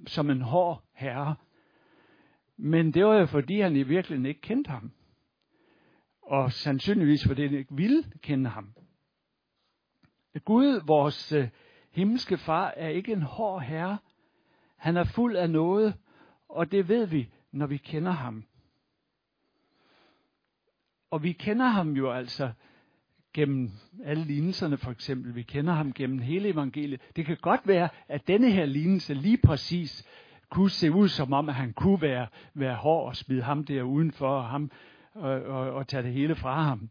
som 0.08 0.30
en 0.30 0.42
hård 0.42 0.84
herre. 0.94 1.36
Men 2.58 2.94
det 2.94 3.06
var 3.06 3.16
jo 3.16 3.26
fordi, 3.26 3.60
han 3.60 3.76
i 3.76 3.84
virkeligheden 3.84 4.26
ikke 4.26 4.42
kendte 4.42 4.72
ham. 4.72 4.92
Og 6.22 6.52
sandsynligvis 6.52 7.28
fordi 7.28 7.42
han 7.48 7.58
ikke 7.58 7.76
ville 7.76 8.04
kende 8.22 8.50
ham. 8.50 8.74
Gud, 10.46 10.82
vores 10.88 11.32
øh, 11.32 11.50
himmelske 11.92 12.38
far, 12.38 12.74
er 12.78 12.88
ikke 12.88 13.12
en 13.12 13.22
hård 13.22 13.62
herre. 13.62 13.98
Han 14.78 14.98
er 14.98 15.04
fuld 15.04 15.36
af 15.36 15.50
noget, 15.50 15.94
og 16.50 16.72
det 16.72 16.88
ved 16.88 17.06
vi, 17.06 17.30
når 17.52 17.68
vi 17.68 17.78
kender 17.78 18.12
ham. 18.12 18.46
Og 21.12 21.24
vi 21.24 21.32
kender 21.32 21.66
ham 21.66 21.92
jo 21.92 22.12
altså 22.12 22.52
gennem 23.34 23.72
alle 24.06 24.24
lignelserne 24.24 24.78
for 24.78 24.92
eksempel. 24.92 25.36
Vi 25.36 25.42
kender 25.42 25.74
ham 25.74 25.94
gennem 25.94 26.20
hele 26.20 26.50
evangeliet. 26.50 27.02
Det 27.16 27.26
kan 27.26 27.38
godt 27.42 27.62
være, 27.66 27.90
at 28.08 28.28
denne 28.28 28.52
her 28.52 28.66
lignelse 28.66 29.14
lige 29.14 29.38
præcis 29.38 30.06
kunne 30.50 30.70
se 30.70 30.92
ud 30.92 31.08
som 31.08 31.34
om, 31.34 31.50
at 31.50 31.56
han 31.56 31.74
kunne 31.74 32.02
være, 32.02 32.28
være 32.54 32.76
hård 32.76 33.08
og 33.08 33.16
smide 33.16 33.42
ham 33.42 33.64
der 33.64 33.84
udenfor 33.84 34.28
og, 34.28 34.50
ham, 34.50 34.72
og, 35.14 35.32
og, 35.32 35.72
og 35.72 35.88
tage 35.88 36.04
det 36.04 36.14
hele 36.14 36.36
fra 36.36 36.64
ham. 36.64 36.90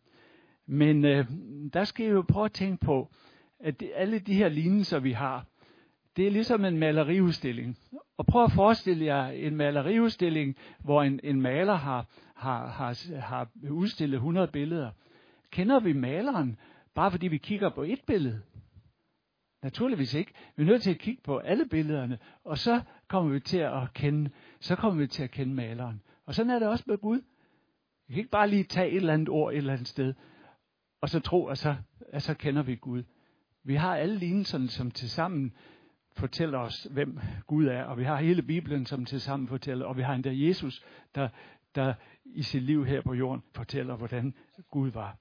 Men 0.66 1.04
øh, 1.04 1.26
der 1.73 1.85
skal 1.85 2.07
I 2.07 2.09
jo 2.09 2.25
prøve 2.28 2.45
at 2.45 2.52
tænke 2.52 2.85
på, 2.85 3.09
at 3.61 3.80
det, 3.80 3.90
alle 3.95 4.18
de 4.18 4.35
her 4.35 4.49
lignelser, 4.49 4.99
vi 4.99 5.12
har, 5.12 5.47
det 6.16 6.26
er 6.26 6.30
ligesom 6.30 6.64
en 6.64 6.78
maleriudstilling. 6.78 7.78
Og 8.16 8.26
prøv 8.26 8.45
at 8.45 8.52
forestille 8.52 9.04
jer 9.04 9.28
en 9.28 9.57
maleriudstilling, 9.57 10.57
hvor 10.78 11.02
en, 11.02 11.21
en 11.25 11.40
maler 11.40 11.75
har, 11.75 12.07
har, 12.35 12.66
har, 12.66 13.21
har 13.21 13.49
udstillet 13.71 14.16
100 14.16 14.49
billeder. 14.49 14.90
Kender 15.50 15.81
vi 15.81 15.93
maleren, 15.93 16.59
bare 16.95 17.11
fordi 17.11 17.28
vi 17.28 17.38
kigger 17.38 17.69
på 17.69 17.83
et 17.83 18.00
billede? 18.07 18.43
Naturligvis 19.62 20.14
ikke. 20.14 20.33
Vi 20.57 20.62
er 20.62 20.67
nødt 20.67 20.83
til 20.83 20.90
at 20.90 20.99
kigge 20.99 21.23
på 21.23 21.38
alle 21.38 21.69
billederne, 21.69 22.19
og 22.45 22.59
så 22.59 22.81
kommer 23.09 23.33
vi 23.33 23.40
til 23.40 23.59
at 23.59 23.93
kende, 23.95 24.31
så 24.61 24.76
kommer 24.76 25.00
vi 25.00 25.07
til 25.07 25.23
at 25.23 25.31
kende 25.31 25.55
maleren. 25.55 26.02
Og 26.26 26.35
sådan 26.35 26.50
er 26.50 26.59
det 26.59 26.69
også 26.69 26.85
med 26.87 26.99
Gud. 26.99 27.21
Vi 28.07 28.14
kan 28.14 28.19
ikke 28.19 28.31
bare 28.31 28.49
lige 28.49 28.64
tage 28.64 28.90
et 28.90 28.97
eller 28.97 29.14
andet 29.14 29.28
ord 29.28 29.52
et 29.52 29.57
eller 29.57 29.73
andet 29.73 29.88
sted, 29.88 30.14
og 31.00 31.09
så 31.09 31.21
tro, 31.21 31.47
at 31.47 31.59
så, 31.59 31.76
at 32.12 32.23
så 32.23 32.35
kender 32.35 32.62
vi 32.62 32.76
Gud. 32.76 33.02
Vi 33.64 33.75
har 33.75 33.97
alle 33.97 34.17
lignelserne, 34.17 34.69
som 34.69 34.90
til 34.90 35.11
sammen 35.11 35.52
fortæller 36.17 36.59
os, 36.59 36.88
hvem 36.90 37.19
Gud 37.47 37.67
er, 37.67 37.85
og 37.85 37.99
vi 37.99 38.05
har 38.05 38.17
hele 38.17 38.43
Bibelen, 38.43 38.87
som 38.87 39.05
til 39.05 39.21
sammen 39.21 39.49
fortæller, 39.49 39.87
og 39.87 39.97
vi 39.97 40.02
har 40.02 40.14
endda 40.14 40.31
Jesus, 40.35 40.85
der, 41.14 41.28
der 41.75 41.95
i 42.25 42.43
sit 42.43 42.62
liv 42.62 42.87
her 42.87 43.02
på 43.02 43.14
jorden 43.14 43.43
fortæller, 43.55 43.97
hvordan 43.97 44.35
Gud 44.71 44.90
var. 44.90 45.17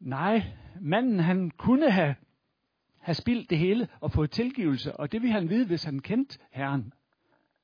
Nej, 0.00 0.42
manden 0.80 1.18
han 1.18 1.50
kunne 1.50 1.90
have, 1.90 2.14
have 2.98 3.14
spildt 3.14 3.50
det 3.50 3.58
hele 3.58 3.88
og 4.00 4.12
fået 4.12 4.30
tilgivelse, 4.30 4.96
og 4.96 5.12
det 5.12 5.22
ville 5.22 5.32
han 5.32 5.48
vide, 5.48 5.66
hvis 5.66 5.84
han 5.84 5.98
kendte 5.98 6.38
Herren. 6.50 6.92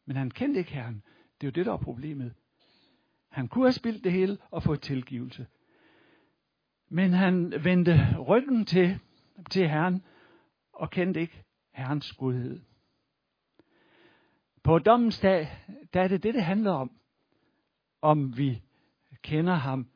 Men 0.07 0.17
han 0.17 0.31
kendte 0.31 0.59
ikke 0.59 0.73
Herren. 0.73 1.03
Det 1.41 1.47
er 1.47 1.51
jo 1.51 1.53
det, 1.53 1.67
der 1.67 1.73
er 1.73 1.77
problemet. 1.77 2.35
Han 3.29 3.49
kunne 3.49 3.65
have 3.65 3.73
spildt 3.73 4.05
det 4.05 4.13
hele 4.13 4.39
og 4.51 4.63
fået 4.63 4.81
tilgivelse. 4.81 5.47
Men 6.89 7.13
han 7.13 7.65
vendte 7.65 8.19
ryggen 8.19 8.65
til, 8.65 8.99
til 9.51 9.69
Herren 9.69 10.03
og 10.73 10.91
kendte 10.91 11.21
ikke 11.21 11.45
Herrens 11.73 12.13
godhed. 12.13 12.61
På 14.63 14.79
dommens 14.79 15.21
dag, 15.21 15.49
der 15.95 16.01
er 16.03 16.09
det 16.09 16.23
det, 16.23 16.35
det 16.35 16.45
handler 16.45 16.73
om. 16.73 16.91
Om 18.03 18.37
vi 18.37 18.63
kender 19.23 19.55
ham 19.55 19.91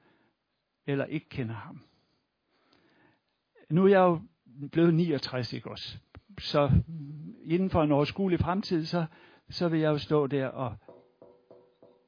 eller 0.87 1.05
ikke 1.05 1.29
kender 1.29 1.55
ham. 1.55 1.90
Nu 3.71 3.85
er 3.85 3.89
jeg 3.89 3.99
jo 3.99 4.21
blevet 4.73 4.95
69, 4.95 5.53
ikke 5.53 5.71
også? 5.71 5.99
Så 6.41 6.71
inden 7.45 7.71
for 7.71 7.83
en 7.83 7.93
overskuelig 7.93 8.41
fremtid, 8.41 8.85
så, 8.85 9.07
så 9.51 9.69
vil 9.69 9.81
jeg 9.81 9.89
jo 9.89 9.99
stå 9.99 10.27
der 10.27 10.47
og, 10.47 10.77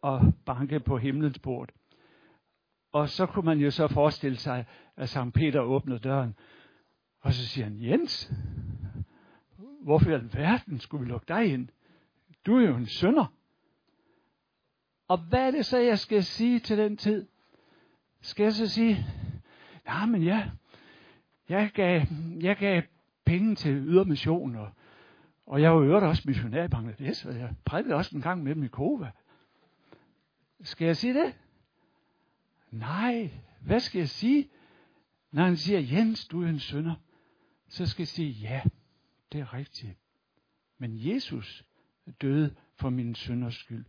og 0.03 0.33
banke 0.47 0.81
på 0.81 0.99
himlens 0.99 1.39
port. 1.39 1.73
Og 2.93 3.09
så 3.09 3.27
kunne 3.27 3.45
man 3.45 3.59
jo 3.59 3.71
så 3.71 3.89
forestille 3.89 4.37
sig, 4.37 4.65
at 4.97 5.09
Sankt 5.09 5.35
Peter 5.35 5.61
åbner 5.61 5.99
døren, 5.99 6.35
og 7.21 7.33
så 7.33 7.47
siger 7.47 7.65
han, 7.65 7.83
Jens, 7.83 8.33
hvorfor 9.83 10.11
i 10.11 10.15
alverden 10.15 10.81
skulle 10.81 11.05
vi 11.05 11.11
lukke 11.11 11.27
dig 11.29 11.53
ind? 11.53 11.69
Du 12.47 12.57
er 12.57 12.69
jo 12.69 12.77
en 12.77 12.87
sønder. 12.87 13.27
Og 15.09 15.19
hvad 15.19 15.47
er 15.47 15.51
det 15.51 15.67
så, 15.67 15.79
jeg 15.79 15.99
skal 15.99 16.25
sige 16.25 16.59
til 16.59 16.79
den 16.79 16.97
tid? 16.97 17.27
Skal 18.21 18.45
jeg 18.45 18.53
så 18.53 18.69
sige, 18.69 19.07
ja, 19.87 20.07
men 20.07 20.23
ja, 20.23 20.51
jeg 21.49 21.71
gav, 21.75 22.03
jeg 22.41 22.57
gav 22.57 22.83
penge 23.25 23.55
til 23.55 23.73
ydermission, 23.73 24.57
og, 24.57 24.71
og 25.47 25.63
jeg 25.63 25.75
var 25.75 25.81
øvrigt 25.81 26.05
også 26.05 26.23
missionær 26.27 26.65
i 26.65 26.69
Bangladesh, 26.69 27.27
og 27.27 27.39
jeg 27.39 27.51
prædikede 27.65 27.95
også 27.95 28.17
en 28.17 28.23
gang 28.23 28.43
med 28.43 28.55
dem 28.55 28.63
i 28.63 28.69
Kova. 28.69 29.11
Skal 30.63 30.85
jeg 30.87 30.97
sige 30.97 31.15
det? 31.15 31.35
Nej, 32.71 33.31
hvad 33.61 33.81
skal 33.81 33.99
jeg 33.99 34.09
sige? 34.09 34.49
Når 35.33 35.45
han 35.45 35.57
siger, 35.57 35.81
Jens, 35.81 36.29
du 36.29 36.43
er 36.43 36.49
en 36.49 36.59
sønder, 36.59 36.95
så 37.69 37.87
skal 37.87 38.03
jeg 38.03 38.09
sige, 38.09 38.29
ja, 38.29 38.63
det 39.33 39.41
er 39.41 39.55
rigtigt. 39.55 39.97
Men 40.79 40.91
Jesus 40.95 41.65
døde 42.23 42.55
for 42.77 42.91
min 42.91 43.15
synders 43.15 43.55
skyld. 43.55 43.85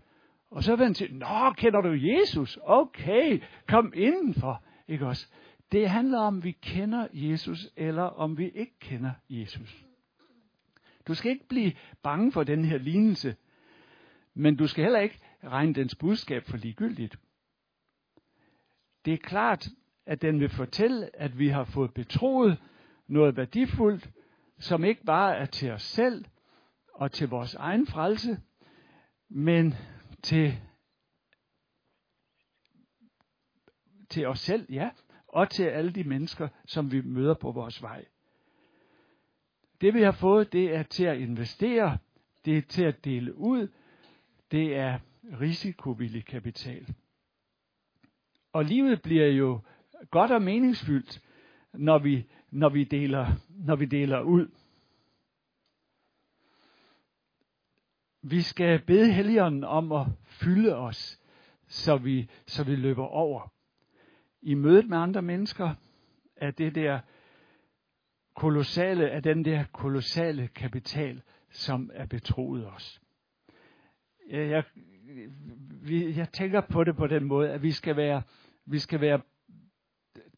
Og 0.52 0.64
så 0.64 0.76
vil 0.76 0.86
han 0.86 0.96
sige, 0.96 1.18
Nå, 1.18 1.54
kender 1.58 1.82
du 1.82 1.92
Jesus? 1.92 2.60
Okay, 2.64 3.42
kom 3.68 3.94
indenfor. 3.96 4.64
Ikke 4.88 5.08
også? 5.08 5.28
Det 5.74 5.90
handler 5.90 6.20
om, 6.20 6.36
om 6.36 6.44
vi 6.44 6.52
kender 6.52 7.08
Jesus, 7.14 7.70
eller 7.76 8.04
om 8.04 8.38
vi 8.38 8.50
ikke 8.50 8.80
kender 8.80 9.12
Jesus. 9.30 9.86
Du 11.08 11.14
skal 11.14 11.32
ikke 11.32 11.48
blive 11.48 11.74
bange 12.04 12.32
for 12.32 12.44
den 12.44 12.66
her 12.66 12.78
lignelse, 12.78 13.36
men 14.34 14.56
du 14.56 14.68
skal 14.68 14.84
heller 14.84 15.00
ikke 15.00 15.20
regne 15.44 15.74
dens 15.74 15.96
budskab 15.96 16.44
for 16.46 16.58
ligegyldigt. 16.58 17.20
Det 19.06 19.14
er 19.14 19.18
klart, 19.18 19.68
at 20.06 20.22
den 20.22 20.40
vil 20.40 20.50
fortælle, 20.50 21.16
at 21.16 21.40
vi 21.40 21.48
har 21.48 21.64
fået 21.64 21.94
betroet 21.94 22.62
noget 23.08 23.38
værdifuldt, 23.38 24.10
som 24.60 24.84
ikke 24.84 25.04
bare 25.04 25.38
er 25.38 25.46
til 25.46 25.72
os 25.72 25.84
selv 25.84 26.26
og 26.94 27.12
til 27.12 27.30
vores 27.30 27.56
egen 27.56 27.88
frelse, 27.88 28.42
men 29.30 29.74
til, 30.24 30.54
til 34.10 34.28
os 34.28 34.40
selv, 34.40 34.72
ja, 34.72 34.90
og 35.34 35.50
til 35.50 35.64
alle 35.64 35.92
de 35.92 36.04
mennesker, 36.04 36.48
som 36.66 36.92
vi 36.92 37.02
møder 37.02 37.34
på 37.34 37.52
vores 37.52 37.82
vej. 37.82 38.06
Det 39.82 39.94
vi 39.94 40.02
har 40.02 40.12
fået, 40.12 40.54
det 40.54 40.76
er 40.76 40.84
til 40.84 41.04
at 41.04 41.18
investere, 41.18 41.98
det 42.46 42.58
er 42.58 42.62
til 42.62 42.84
at 42.84 43.06
dele 43.06 43.38
ud, 43.38 43.68
det 44.52 44.76
er 44.76 45.00
risikovillig 45.42 46.26
kapital. 46.26 46.96
Og 48.54 48.66
livet 48.66 49.02
bliver 49.02 49.28
jo 49.28 49.62
godt 50.12 50.32
og 50.32 50.42
meningsfyldt, 50.42 51.22
når 51.74 52.00
vi, 52.00 52.26
når 52.52 52.70
vi, 52.70 52.84
deler, 52.84 53.28
når 53.50 53.76
vi 53.76 53.86
deler 53.86 54.22
ud. 54.22 54.48
Vi 58.22 58.42
skal 58.42 58.82
bede 58.86 59.14
Helligånden 59.14 59.64
om 59.64 59.92
at 59.92 60.08
fylde 60.26 60.76
os, 60.76 61.20
så 61.68 61.98
vi, 61.98 62.30
så 62.48 62.64
vi 62.64 62.76
løber 62.76 63.06
over. 63.06 63.54
I 64.44 64.54
mødet 64.54 64.90
med 64.90 64.98
andre 64.98 65.22
mennesker 65.22 65.74
af 66.38 66.54
det 66.54 66.76
der 66.76 67.00
kolossale, 68.36 69.10
af 69.10 69.24
den 69.24 69.46
der 69.46 69.64
kolossale 69.72 70.48
kapital, 70.48 71.22
som 71.52 71.92
er 71.94 72.06
betroet 72.06 72.68
os. 72.68 73.02
Jeg, 74.30 74.50
jeg, 74.50 74.64
jeg 76.18 76.30
tænker 76.30 76.62
på 76.62 76.84
det 76.84 76.96
på 76.96 77.08
den 77.08 77.24
måde, 77.24 77.50
at 77.50 77.64
vi 77.64 77.72
skal 77.72 77.96
være, 77.96 78.22
vi 78.66 78.80
skal 78.80 79.02
være 79.02 79.22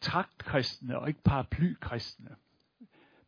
traktkristne 0.01 0.99
og 0.99 1.07
ikke 1.07 1.23
paraplykristne. 1.23 2.29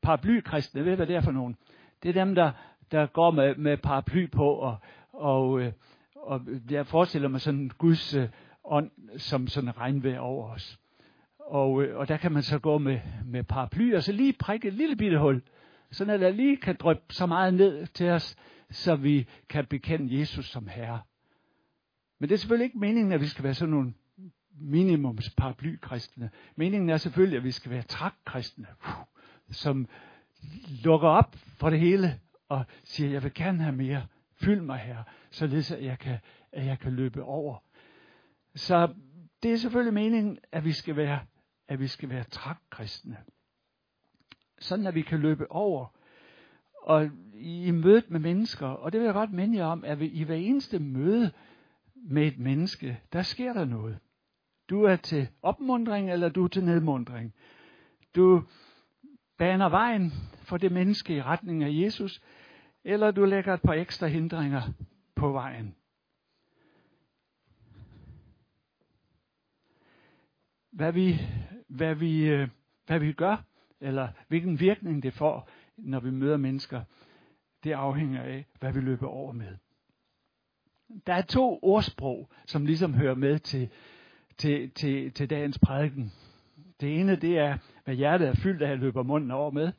Paraplykristne, 0.01 0.85
ved 0.85 0.95
hvad 0.95 1.07
det 1.07 1.15
er 1.15 1.21
for 1.21 1.31
nogen? 1.31 1.55
Det 2.03 2.09
er 2.09 2.25
dem, 2.25 2.35
der, 2.35 2.51
der 2.91 3.05
går 3.05 3.31
med, 3.31 3.55
med 3.55 3.77
paraply 3.77 4.29
på, 4.29 4.49
og, 4.49 4.77
og, 5.13 5.61
øh, 5.61 5.73
og 6.15 6.41
jeg 6.69 6.87
forestiller 6.87 7.27
mig 7.27 7.41
sådan 7.41 7.71
Guds 7.77 8.15
øh, 8.15 8.29
ånd 8.67 8.91
som 9.17 9.47
sådan 9.47 9.77
regnvejr 9.77 10.19
over 10.19 10.49
os. 10.49 10.79
Og, 11.39 11.83
øh, 11.83 11.97
og 11.97 12.07
der 12.07 12.17
kan 12.17 12.31
man 12.31 12.43
så 12.43 12.59
gå 12.59 12.77
med, 12.77 12.99
med 13.25 13.43
paraply, 13.43 13.95
og 13.95 14.03
så 14.03 14.11
lige 14.11 14.33
prikke 14.33 14.67
et 14.67 14.73
lille 14.73 14.95
bitte 14.95 15.19
hul, 15.19 15.41
sådan 15.91 16.13
at 16.13 16.19
der 16.19 16.29
lige 16.29 16.57
kan 16.57 16.75
drøbe 16.79 17.01
så 17.09 17.25
meget 17.25 17.53
ned 17.53 17.87
til 17.87 18.09
os, 18.09 18.35
så 18.69 18.95
vi 18.95 19.27
kan 19.49 19.65
bekende 19.65 20.19
Jesus 20.19 20.49
som 20.49 20.67
Herre. 20.67 21.01
Men 22.19 22.29
det 22.29 22.35
er 22.35 22.39
selvfølgelig 22.39 22.65
ikke 22.65 22.79
meningen, 22.79 23.11
at 23.11 23.21
vi 23.21 23.27
skal 23.27 23.43
være 23.43 23.53
sådan 23.53 23.73
nogle 23.73 23.93
minimums 24.59 25.29
paraplykristne. 25.29 26.29
Meningen 26.55 26.89
er 26.89 26.97
selvfølgelig, 26.97 27.37
at 27.37 27.43
vi 27.43 27.51
skal 27.51 27.71
være 27.71 27.81
trakkristne, 27.81 28.67
som 29.51 29.87
lukker 30.83 31.07
op 31.07 31.35
for 31.35 31.69
det 31.69 31.79
hele 31.79 32.19
og 32.49 32.65
siger, 32.83 33.09
jeg 33.09 33.23
vil 33.23 33.33
gerne 33.33 33.63
have 33.63 33.75
mere. 33.75 34.05
Fyld 34.35 34.61
mig 34.61 34.79
her, 34.79 35.03
således 35.31 35.71
at 35.71 35.83
jeg 35.83 35.99
kan, 35.99 36.17
at 36.51 36.65
jeg 36.65 36.79
kan 36.79 36.93
løbe 36.93 37.23
over. 37.23 37.57
Så 38.55 38.93
det 39.43 39.51
er 39.51 39.57
selvfølgelig 39.57 39.93
meningen, 39.93 40.39
at 40.51 40.65
vi 40.65 40.71
skal 40.71 40.95
være, 40.95 41.19
at 41.67 41.79
vi 41.79 41.87
skal 41.87 42.09
være 42.09 42.23
trakkristne. 42.23 43.17
Sådan 44.59 44.87
at 44.87 44.95
vi 44.95 45.01
kan 45.01 45.19
løbe 45.19 45.51
over. 45.51 45.87
Og 46.81 47.09
i 47.33 47.71
mødet 47.71 48.09
med 48.09 48.19
mennesker, 48.19 48.67
og 48.67 48.91
det 48.91 48.99
vil 48.99 49.05
jeg 49.05 49.13
godt 49.13 49.31
minde 49.31 49.57
jer 49.57 49.65
om, 49.65 49.83
at 49.85 50.01
i 50.01 50.23
hver 50.23 50.35
eneste 50.35 50.79
møde 50.79 51.31
med 51.95 52.27
et 52.27 52.39
menneske, 52.39 53.01
der 53.13 53.21
sker 53.21 53.53
der 53.53 53.65
noget. 53.65 53.99
Du 54.69 54.83
er 54.83 54.95
til 54.95 55.27
opmundring, 55.41 56.11
eller 56.11 56.29
du 56.29 56.43
er 56.43 56.47
til 56.47 56.63
nedmundring. 56.63 57.33
Du 58.15 58.43
baner 59.37 59.69
vejen 59.69 60.11
for 60.43 60.57
det 60.57 60.71
menneske 60.71 61.15
i 61.15 61.21
retning 61.21 61.63
af 61.63 61.69
Jesus, 61.71 62.21
eller 62.83 63.11
du 63.11 63.25
lægger 63.25 63.53
et 63.53 63.61
par 63.61 63.73
ekstra 63.73 64.07
hindringer 64.07 64.61
på 65.15 65.31
vejen. 65.31 65.75
Hvad 70.77 70.91
vi, 70.91 71.19
hvad 71.67 71.95
vi, 71.95 72.29
øh, 72.29 72.47
hvad 72.87 72.99
vi 72.99 73.11
gør, 73.11 73.43
eller 73.81 74.07
hvilken 74.27 74.59
virkning 74.59 75.03
det 75.03 75.13
får, 75.13 75.49
når 75.77 75.99
vi 75.99 76.11
møder 76.11 76.37
mennesker, 76.37 76.83
det 77.63 77.71
afhænger 77.71 78.23
af, 78.23 78.45
hvad 78.59 78.73
vi 78.73 78.79
løber 78.79 79.07
over 79.07 79.31
med. 79.31 79.57
Der 81.07 81.13
er 81.13 81.21
to 81.21 81.59
ordsprog, 81.61 82.29
som 82.45 82.65
ligesom 82.65 82.93
hører 82.93 83.15
med 83.15 83.39
til, 83.39 83.69
til, 84.37 84.71
til, 84.71 85.11
til 85.11 85.29
dagens 85.29 85.59
prædiken. 85.59 86.13
Det 86.81 86.99
ene, 86.99 87.15
det 87.15 87.37
er, 87.37 87.57
hvad 87.83 87.95
hjertet 87.95 88.27
er 88.27 88.35
fyldt 88.35 88.61
af, 88.61 88.79
løber 88.79 89.03
munden 89.03 89.31
over 89.31 89.51
med. 89.51 89.71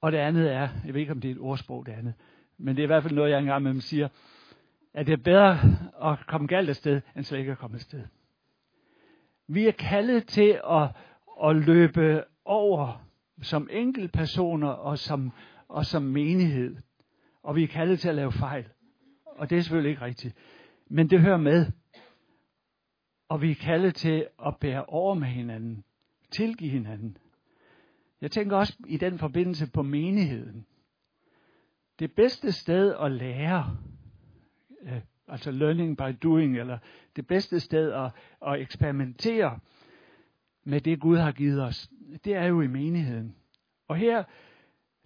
Og 0.00 0.12
det 0.12 0.18
andet 0.18 0.52
er, 0.52 0.68
jeg 0.84 0.94
ved 0.94 1.00
ikke 1.00 1.12
om 1.12 1.20
det 1.20 1.30
er 1.30 1.34
et 1.34 1.40
ordsprog 1.40 1.86
det 1.86 1.92
andet, 1.92 2.14
men 2.58 2.76
det 2.76 2.82
er 2.82 2.86
i 2.86 2.92
hvert 2.92 3.02
fald 3.02 3.14
noget, 3.14 3.30
jeg 3.30 3.38
engang 3.38 3.62
med 3.62 3.72
dem 3.72 3.80
siger, 3.80 4.08
at 4.94 5.06
det 5.06 5.12
er 5.12 5.22
bedre 5.24 5.58
at 6.10 6.26
komme 6.26 6.46
galt 6.46 6.68
af 6.68 6.76
sted, 6.76 7.00
end 7.16 7.24
slet 7.24 7.38
ikke 7.38 7.52
at 7.52 7.58
komme 7.58 7.74
af 7.74 7.80
sted. 7.80 8.04
Vi 9.46 9.66
er 9.66 9.72
kaldet 9.72 10.26
til 10.26 10.60
at, 10.70 10.88
at 11.44 11.56
løbe 11.56 12.24
over 12.44 13.06
som 13.42 13.68
enkeltpersoner 13.72 14.68
og 14.68 14.98
som, 14.98 15.32
og 15.68 15.86
som 15.86 16.02
menighed. 16.02 16.76
Og 17.42 17.56
vi 17.56 17.62
er 17.62 17.68
kaldet 17.68 18.00
til 18.00 18.08
at 18.08 18.14
lave 18.14 18.32
fejl. 18.32 18.64
Og 19.24 19.50
det 19.50 19.58
er 19.58 19.62
selvfølgelig 19.62 19.90
ikke 19.90 20.04
rigtigt. 20.04 20.36
Men 20.86 21.10
det 21.10 21.20
hører 21.20 21.36
med. 21.36 21.66
Og 23.28 23.42
vi 23.42 23.50
er 23.50 23.54
kaldet 23.54 23.94
til 23.94 24.26
at 24.46 24.56
bære 24.56 24.84
over 24.84 25.14
med 25.14 25.28
hinanden. 25.28 25.84
Tilgive 26.30 26.70
hinanden. 26.70 27.16
Jeg 28.20 28.30
tænker 28.30 28.56
også 28.56 28.76
i 28.86 28.96
den 28.96 29.18
forbindelse 29.18 29.70
på 29.70 29.82
menigheden. 29.82 30.66
Det 31.98 32.12
bedste 32.12 32.52
sted 32.52 32.94
at 33.00 33.12
lære, 33.12 33.76
øh, 34.82 35.00
altså 35.28 35.50
learning 35.50 35.96
by 35.96 36.16
doing, 36.22 36.58
eller 36.58 36.78
det 37.16 37.26
bedste 37.26 37.60
sted 37.60 37.92
at, 37.92 38.10
at 38.46 38.60
eksperimentere 38.60 39.58
med 40.64 40.80
det 40.80 41.00
Gud 41.00 41.16
har 41.16 41.32
givet 41.32 41.62
os, 41.62 41.90
det 42.24 42.34
er 42.34 42.44
jo 42.44 42.60
i 42.60 42.66
menigheden. 42.66 43.36
Og 43.88 43.96
her, 43.96 44.24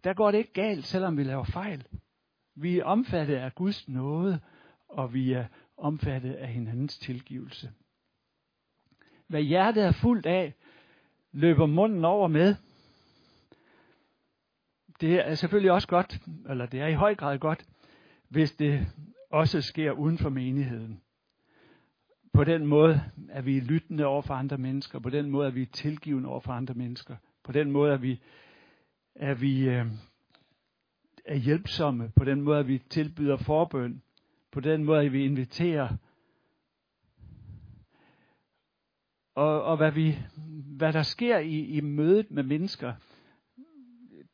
der 0.04 0.14
går 0.14 0.30
det 0.30 0.38
ikke 0.38 0.52
galt, 0.52 0.84
selvom 0.84 1.16
vi 1.16 1.24
laver 1.24 1.44
fejl. 1.44 1.84
Vi 2.54 2.78
er 2.78 2.84
omfattet 2.84 3.36
af 3.36 3.54
Guds 3.54 3.88
nåde, 3.88 4.40
og 4.88 5.14
vi 5.14 5.32
er 5.32 5.46
omfattet 5.76 6.32
af 6.32 6.48
hinandens 6.48 6.98
tilgivelse. 6.98 7.72
Hvad 9.26 9.42
hjertet 9.42 9.84
er 9.84 9.92
fuldt 9.92 10.26
af, 10.26 10.54
løber 11.32 11.66
munden 11.66 12.04
over 12.04 12.28
med. 12.28 12.54
Det 15.00 15.28
er 15.28 15.34
selvfølgelig 15.34 15.72
også 15.72 15.88
godt, 15.88 16.20
eller 16.48 16.66
det 16.66 16.80
er 16.80 16.86
i 16.86 16.94
høj 16.94 17.14
grad 17.14 17.38
godt, 17.38 17.64
hvis 18.28 18.52
det 18.52 18.86
også 19.30 19.60
sker 19.60 19.92
uden 19.92 20.18
for 20.18 20.28
menigheden. 20.28 21.00
På 22.32 22.44
den 22.44 22.66
måde 22.66 23.02
er 23.28 23.42
vi 23.42 23.60
lyttende 23.60 24.04
over 24.04 24.22
for 24.22 24.34
andre 24.34 24.58
mennesker. 24.58 24.98
På 24.98 25.10
den 25.10 25.30
måde 25.30 25.46
er 25.46 25.52
vi 25.52 25.66
tilgivende 25.66 26.28
over 26.28 26.40
for 26.40 26.52
andre 26.52 26.74
mennesker. 26.74 27.16
På 27.44 27.52
den 27.52 27.70
måde 27.70 27.92
er 27.92 27.96
vi, 27.96 28.22
er 29.14 29.34
vi 29.34 29.68
øh, 29.68 29.86
er 31.24 31.36
hjælpsomme. 31.36 32.12
På 32.16 32.24
den 32.24 32.40
måde 32.40 32.58
er 32.58 32.62
vi 32.62 32.82
tilbyder 32.90 33.36
forbøn. 33.36 34.02
På 34.50 34.60
den 34.60 34.84
måde 34.84 35.04
er 35.04 35.10
vi 35.10 35.24
inviterer. 35.24 35.96
Og, 39.34 39.62
og 39.62 39.76
hvad, 39.76 39.92
vi, 39.92 40.18
hvad 40.76 40.92
der 40.92 41.02
sker 41.02 41.38
i, 41.38 41.60
i 41.60 41.80
mødet 41.80 42.30
med 42.30 42.42
mennesker, 42.42 42.94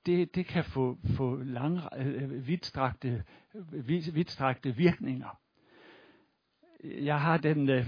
det, 0.06 0.34
det 0.34 0.46
kan 0.46 0.64
få, 0.64 0.98
få 1.04 1.36
lang, 1.36 1.80
øh, 1.96 2.22
øh 2.22 2.46
vidtstrakte, 2.46 3.24
øh, 3.72 3.88
vidtstrakte 3.88 4.76
virkninger 4.76 5.38
jeg 6.84 7.20
har 7.20 7.36
den, 7.36 7.68
øh, 7.68 7.86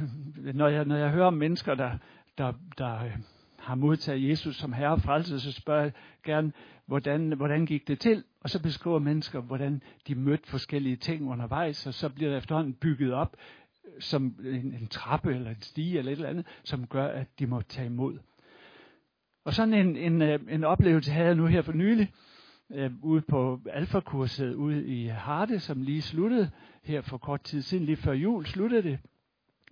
når 0.54 0.68
jeg, 0.68 0.84
når 0.84 0.96
jeg 0.96 1.10
hører 1.10 1.26
om 1.26 1.34
mennesker, 1.34 1.74
der, 1.74 1.98
der, 2.38 2.52
der 2.78 3.04
øh, 3.04 3.16
har 3.58 3.74
modtaget 3.74 4.28
Jesus 4.28 4.56
som 4.56 4.72
herre 4.72 4.90
og 4.90 5.00
frelse, 5.00 5.40
så 5.40 5.52
spørger 5.52 5.82
jeg 5.82 5.92
gerne, 6.24 6.52
hvordan, 6.86 7.32
hvordan 7.32 7.66
gik 7.66 7.88
det 7.88 8.00
til? 8.00 8.24
Og 8.40 8.50
så 8.50 8.62
beskriver 8.62 8.98
mennesker, 8.98 9.40
hvordan 9.40 9.82
de 10.08 10.14
mødte 10.14 10.48
forskellige 10.48 10.96
ting 10.96 11.28
undervejs, 11.30 11.86
og 11.86 11.94
så 11.94 12.08
bliver 12.08 12.30
der 12.30 12.38
efterhånden 12.38 12.74
bygget 12.74 13.12
op 13.12 13.36
øh, 13.84 14.00
som 14.00 14.34
en, 14.44 14.74
en 14.80 14.86
trappe 14.90 15.34
eller 15.34 15.50
en 15.50 15.62
stige 15.62 15.98
eller 15.98 16.12
et 16.12 16.16
eller 16.16 16.28
andet, 16.28 16.46
som 16.64 16.86
gør, 16.86 17.06
at 17.06 17.26
de 17.38 17.46
må 17.46 17.60
tage 17.60 17.86
imod. 17.86 18.18
Og 19.46 19.54
sådan 19.54 19.74
en, 19.74 19.96
en, 19.96 20.22
øh, 20.22 20.40
en 20.48 20.64
oplevelse 20.64 21.12
havde 21.12 21.26
jeg 21.26 21.34
nu 21.34 21.46
her 21.46 21.62
for 21.62 21.72
nylig, 21.72 22.12
øh, 22.74 22.90
ude 23.02 23.20
på 23.20 23.60
alfakurset 23.72 24.54
ude 24.54 24.86
i 24.86 25.06
Harde, 25.06 25.58
som 25.60 25.82
lige 25.82 26.02
sluttede 26.02 26.50
her 26.82 27.00
for 27.00 27.18
kort 27.18 27.42
tid 27.42 27.62
siden, 27.62 27.84
lige 27.84 27.96
før 27.96 28.12
jul 28.12 28.46
sluttede 28.46 28.82
det. 28.82 28.98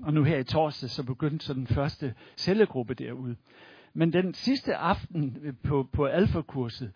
Og 0.03 0.15
nu 0.15 0.23
her 0.23 0.39
i 0.39 0.45
torsdag, 0.45 0.91
så 0.91 1.03
begyndte 1.03 1.47
så 1.47 1.55
den 1.55 1.67
første 1.67 2.15
cellegruppe 2.37 2.95
derude. 2.95 3.37
Men 3.95 4.13
den 4.13 4.35
sidste 4.35 4.77
aften 4.77 5.37
øh, 5.43 5.55
på, 5.65 5.89
på 5.93 6.05
alfakurset, 6.05 6.93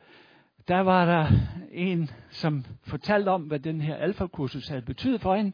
der 0.68 0.80
var 0.80 1.04
der 1.04 1.26
en, 1.72 2.10
som 2.30 2.64
fortalte 2.82 3.28
om, 3.28 3.42
hvad 3.42 3.58
den 3.58 3.80
her 3.80 3.94
alfakursus 3.94 4.68
havde 4.68 4.82
betydet 4.82 5.20
for 5.20 5.34
hende, 5.34 5.52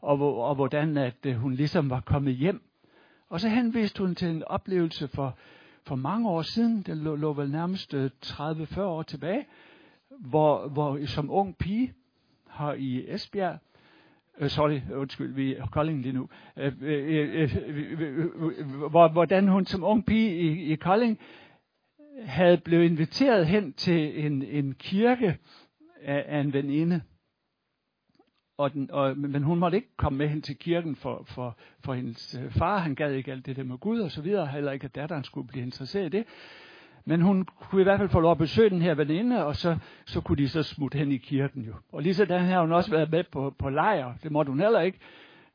og, 0.00 0.16
hvor, 0.16 0.44
og 0.44 0.54
hvordan 0.54 0.96
at 0.96 1.26
øh, 1.26 1.36
hun 1.36 1.54
ligesom 1.54 1.90
var 1.90 2.00
kommet 2.00 2.34
hjem. 2.34 2.62
Og 3.28 3.40
så 3.40 3.48
henviste 3.48 4.02
hun 4.02 4.14
til 4.14 4.28
en 4.28 4.44
oplevelse 4.44 5.08
for, 5.08 5.38
for 5.86 5.94
mange 5.94 6.28
år 6.28 6.42
siden, 6.42 6.82
det 6.82 6.96
lå, 6.96 7.16
lå 7.16 7.32
vel 7.32 7.50
nærmest 7.50 7.94
øh, 7.94 8.10
30-40 8.24 8.80
år 8.80 9.02
tilbage, 9.02 9.46
hvor, 10.20 10.68
hvor 10.68 11.06
som 11.06 11.30
ung 11.30 11.56
pige 11.58 11.92
har 12.48 12.72
i 12.72 13.04
Esbjerg, 13.08 13.58
øh, 14.38 14.50
sorry, 14.50 14.80
undskyld, 14.94 15.34
vi 15.34 15.54
er 15.54 15.66
Kolding 15.66 16.02
lige 16.02 16.12
nu. 16.12 16.28
øh, 16.56 16.72
øh, 16.80 17.42
øh, 17.42 17.56
øh 17.68 18.88
hvor, 18.90 19.08
hvordan 19.08 19.48
hun 19.48 19.66
som 19.66 19.84
ung 19.84 20.06
pige 20.06 20.40
i, 20.40 20.72
i 20.72 20.76
Kolding 20.76 21.18
havde 22.22 22.58
blevet 22.58 22.84
inviteret 22.84 23.46
hen 23.46 23.72
til 23.72 24.26
en, 24.26 24.42
en 24.42 24.74
kirke 24.74 25.38
af, 26.02 26.24
af 26.28 26.40
en 26.40 26.52
veninde. 26.52 27.00
Og 28.58 28.72
den, 28.72 28.90
og, 28.92 29.18
men 29.18 29.42
hun 29.42 29.58
måtte 29.58 29.76
ikke 29.76 29.96
komme 29.96 30.18
med 30.18 30.28
hen 30.28 30.42
til 30.42 30.58
kirken 30.58 30.96
for, 30.96 31.22
for, 31.26 31.56
for 31.80 31.94
hendes 31.94 32.38
øh, 32.42 32.50
far. 32.50 32.78
Han 32.78 32.94
gad 32.94 33.12
ikke 33.12 33.32
alt 33.32 33.46
det 33.46 33.56
der 33.56 33.64
med 33.64 33.78
Gud 33.78 34.00
og 34.00 34.10
så 34.10 34.22
videre. 34.22 34.46
Heller 34.46 34.72
ikke, 34.72 34.84
at 34.84 34.94
datteren 34.94 35.24
skulle 35.24 35.48
blive 35.48 35.64
interesseret 35.64 36.06
i 36.06 36.08
det. 36.08 36.24
Men 37.04 37.20
hun 37.20 37.44
kunne 37.44 37.80
i 37.80 37.84
hvert 37.84 37.98
fald 37.98 38.08
få 38.08 38.20
lov 38.20 38.30
at 38.30 38.38
besøge 38.38 38.70
den 38.70 38.82
her 38.82 38.94
veninde, 38.94 39.44
og 39.44 39.56
så, 39.56 39.76
så 40.06 40.20
kunne 40.20 40.36
de 40.36 40.48
så 40.48 40.62
smutte 40.62 40.98
hen 40.98 41.12
i 41.12 41.16
kirken 41.16 41.62
jo. 41.62 41.72
Og 41.92 42.02
lige 42.02 42.14
sådan 42.14 42.44
har 42.44 42.60
hun 42.60 42.72
også 42.72 42.90
været 42.90 43.10
med 43.10 43.24
på, 43.32 43.54
på 43.58 43.70
lejr. 43.70 44.14
Det 44.22 44.32
måtte 44.32 44.50
hun 44.50 44.60
heller 44.60 44.80
ikke. 44.80 44.98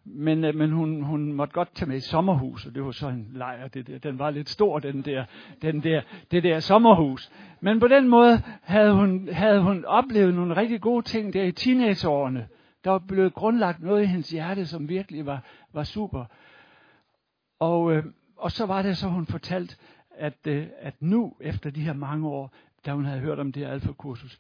Men, 0.06 0.44
øh, 0.44 0.56
men 0.56 0.72
hun, 0.72 1.02
hun 1.02 1.34
måtte 1.34 1.54
godt 1.54 1.76
tage 1.76 1.90
med 1.90 1.98
i 1.98 2.00
sommerhus, 2.00 2.66
og 2.66 2.76
det 2.76 2.84
var 2.84 2.92
så 2.92 3.08
en 3.08 3.28
lejr, 3.34 3.68
det 3.68 3.88
der. 3.88 3.98
Den 3.98 4.20
var 4.20 4.30
lidt 4.30 4.50
stor, 4.50 4.80
den 4.80 5.02
der, 5.02 5.26
den 5.62 5.84
der, 5.84 6.02
det 6.32 6.44
der 6.44 6.60
sommerhus. 6.60 7.32
Men 7.62 7.80
på 7.80 7.88
den 7.88 8.08
måde 8.08 8.42
havde 8.62 8.94
hun, 8.94 9.30
havde 9.32 9.62
hun 9.62 9.86
oplevet 9.86 10.34
nogle 10.34 10.56
rigtig 10.56 10.82
gode 10.82 11.06
ting 11.06 11.34
der 11.34 11.44
i 11.44 11.52
teenageårene. 11.52 12.48
Der 12.84 12.92
var 12.92 13.00
blevet 13.00 13.34
grundlagt 13.34 13.82
noget 13.82 14.04
i 14.04 14.06
hendes 14.06 14.30
hjerte, 14.30 14.66
som 14.66 14.90
virkelig 14.90 15.26
var, 15.26 15.44
var 15.74 15.84
super. 15.84 16.26
Og, 17.60 17.94
øh, 17.94 18.06
og 18.38 18.52
så 18.52 18.66
var 18.66 18.82
det 18.82 18.98
så, 18.98 19.08
hun 19.08 19.26
fortalte, 19.26 19.76
at, 20.10 20.48
øh, 20.48 20.68
at 20.78 21.02
nu, 21.02 21.34
efter 21.42 21.70
de 21.70 21.82
her 21.82 21.94
mange 21.94 22.28
år, 22.28 22.54
da 22.86 22.94
hun 22.94 23.06
havde 23.06 23.20
hørt 23.20 23.40
om 23.40 23.52
det 23.52 23.66
her 23.66 23.72
alfakursus, 23.72 24.40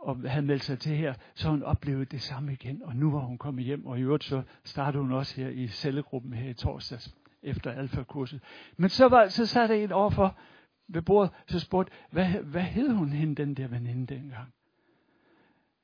og 0.00 0.16
havde 0.26 0.46
meldt 0.46 0.64
sig 0.64 0.78
til 0.78 0.96
her, 0.96 1.14
så 1.34 1.48
hun 1.48 1.62
oplevet 1.62 2.12
det 2.12 2.22
samme 2.22 2.52
igen, 2.52 2.82
og 2.82 2.96
nu 2.96 3.10
var 3.10 3.20
hun 3.20 3.38
kommet 3.38 3.64
hjem, 3.64 3.86
og 3.86 3.98
i 3.98 4.02
øvrigt 4.02 4.24
så 4.24 4.42
startede 4.64 5.02
hun 5.02 5.12
også 5.12 5.40
her 5.40 5.48
i 5.48 5.66
cellegruppen 5.66 6.32
her 6.32 6.50
i 6.50 6.54
torsdags, 6.54 7.14
efter 7.42 7.72
alfakurset. 7.72 8.40
Men 8.76 8.90
så, 8.90 9.08
var, 9.08 9.28
så 9.28 9.46
sad 9.46 9.68
der 9.68 9.74
en 9.74 9.92
overfor 9.92 10.38
ved 10.88 11.02
bordet, 11.02 11.30
så 11.46 11.60
spurgte, 11.60 11.92
hvad, 12.10 12.26
hvad 12.26 12.62
hed 12.62 12.92
hun 12.92 13.12
hende, 13.12 13.34
den 13.34 13.54
der 13.54 13.68
veninde 13.68 14.14
dengang? 14.14 14.54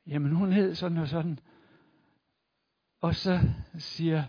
Jamen 0.06 0.32
hun 0.32 0.52
hed 0.52 0.74
sådan 0.74 0.98
og 0.98 1.08
sådan. 1.08 1.38
Og 3.06 3.14
så 3.14 3.40
siger, 3.78 4.22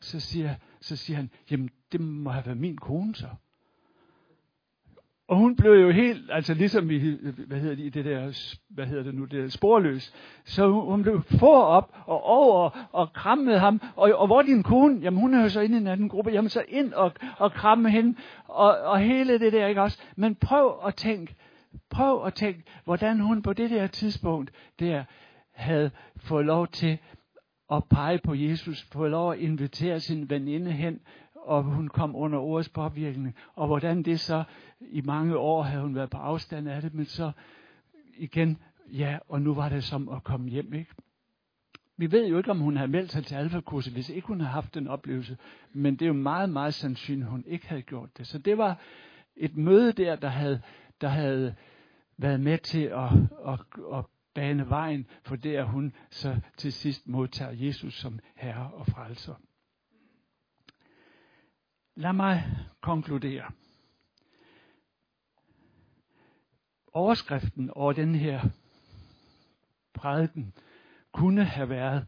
så 0.00 0.20
siger, 0.20 0.54
så 0.80 0.96
siger 0.96 1.16
han, 1.16 1.30
jamen 1.50 1.70
det 1.92 2.00
må 2.00 2.30
have 2.30 2.46
været 2.46 2.58
min 2.58 2.76
kone 2.76 3.14
så. 3.14 3.26
Og 5.28 5.36
hun 5.36 5.56
blev 5.56 5.72
jo 5.72 5.90
helt, 5.90 6.30
altså 6.32 6.54
ligesom 6.54 6.90
i, 6.90 6.98
hvad 7.46 7.60
hedder 7.60 7.76
det, 7.76 7.94
det 7.94 8.04
der, 8.04 8.52
hvad 8.68 8.86
hedder 8.86 9.02
det 9.02 9.14
nu, 9.14 9.24
det 9.24 9.42
der 9.42 9.48
sporløs. 9.48 10.14
Så 10.44 10.70
hun, 10.70 11.02
blev 11.02 11.22
for 11.22 11.62
op 11.62 11.96
og 12.06 12.22
over 12.22 12.88
og 12.92 13.12
krammede 13.12 13.58
ham. 13.58 13.80
Og, 13.96 14.12
og 14.14 14.26
hvor 14.26 14.38
er 14.38 14.42
din 14.42 14.62
kone? 14.62 15.00
Jamen 15.00 15.20
hun 15.20 15.34
er 15.34 15.42
jo 15.42 15.48
så 15.48 15.60
inde 15.60 15.76
i 15.76 15.80
en 15.80 15.86
anden 15.86 16.08
gruppe. 16.08 16.30
Jamen 16.30 16.48
så 16.48 16.64
ind 16.68 16.92
og, 16.92 17.12
og 17.38 17.52
kramme 17.52 17.90
hende. 17.90 18.18
Og, 18.44 18.78
og 18.78 18.98
hele 18.98 19.38
det 19.38 19.52
der, 19.52 19.66
ikke 19.66 19.82
også? 19.82 20.02
Men 20.16 20.34
prøv 20.34 20.80
at 20.86 20.94
tænke, 20.94 21.34
prøv 21.90 22.26
at 22.26 22.34
tænke, 22.34 22.62
hvordan 22.84 23.20
hun 23.20 23.42
på 23.42 23.52
det 23.52 23.70
der 23.70 23.86
tidspunkt 23.86 24.50
der 24.80 25.04
havde 25.52 25.90
fået 26.16 26.44
lov 26.44 26.68
til 26.68 26.98
at 27.76 27.84
pege 27.90 28.18
på 28.24 28.34
Jesus, 28.34 28.82
få 28.82 29.06
lov 29.06 29.32
at 29.32 29.38
invitere 29.38 30.00
sin 30.00 30.30
veninde 30.30 30.72
hen, 30.72 31.00
og 31.34 31.62
hun 31.62 31.88
kom 31.88 32.16
under 32.16 32.38
ordets 32.38 32.68
påvirkning, 32.68 33.36
og 33.54 33.66
hvordan 33.66 34.02
det 34.02 34.20
så 34.20 34.44
i 34.80 35.00
mange 35.00 35.36
år 35.36 35.62
havde 35.62 35.82
hun 35.82 35.94
været 35.94 36.10
på 36.10 36.16
afstand 36.16 36.68
af 36.68 36.82
det, 36.82 36.94
men 36.94 37.06
så 37.06 37.32
igen, 38.16 38.58
ja, 38.92 39.18
og 39.28 39.42
nu 39.42 39.54
var 39.54 39.68
det 39.68 39.84
som 39.84 40.08
at 40.08 40.24
komme 40.24 40.48
hjem, 40.48 40.74
ikke? 40.74 40.94
Vi 41.96 42.12
ved 42.12 42.28
jo 42.28 42.38
ikke, 42.38 42.50
om 42.50 42.58
hun 42.58 42.76
havde 42.76 42.90
meldt 42.90 43.12
sig 43.12 43.24
til 43.24 43.34
alfakurset, 43.34 43.92
hvis 43.92 44.08
ikke 44.08 44.26
hun 44.26 44.40
havde 44.40 44.52
haft 44.52 44.74
den 44.74 44.88
oplevelse, 44.88 45.36
men 45.72 45.96
det 45.96 46.02
er 46.02 46.06
jo 46.06 46.12
meget, 46.12 46.50
meget 46.50 46.74
sandsynligt, 46.74 47.24
at 47.24 47.30
hun 47.30 47.44
ikke 47.46 47.68
havde 47.68 47.82
gjort 47.82 48.18
det. 48.18 48.26
Så 48.26 48.38
det 48.38 48.58
var 48.58 48.78
et 49.36 49.56
møde 49.56 49.92
der, 49.92 50.16
der 50.16 50.28
havde, 50.28 50.60
der 51.00 51.08
havde 51.08 51.54
været 52.16 52.40
med 52.40 52.58
til 52.58 52.82
at, 52.82 53.10
at, 53.46 53.60
at 53.94 54.04
bane 54.34 54.68
vejen 54.68 55.06
for 55.22 55.36
det, 55.36 55.56
at 55.56 55.68
hun 55.68 55.94
så 56.10 56.40
til 56.56 56.72
sidst 56.72 57.08
modtager 57.08 57.50
Jesus 57.52 57.94
som 57.94 58.18
herre 58.36 58.70
og 58.72 58.86
frelser. 58.86 59.34
Lad 61.94 62.12
mig 62.12 62.44
konkludere. 62.80 63.50
Overskriften 66.86 67.70
over 67.70 67.92
den 67.92 68.14
her 68.14 68.48
prædiken 69.94 70.52
kunne 71.12 71.44
have 71.44 71.68
været 71.68 72.06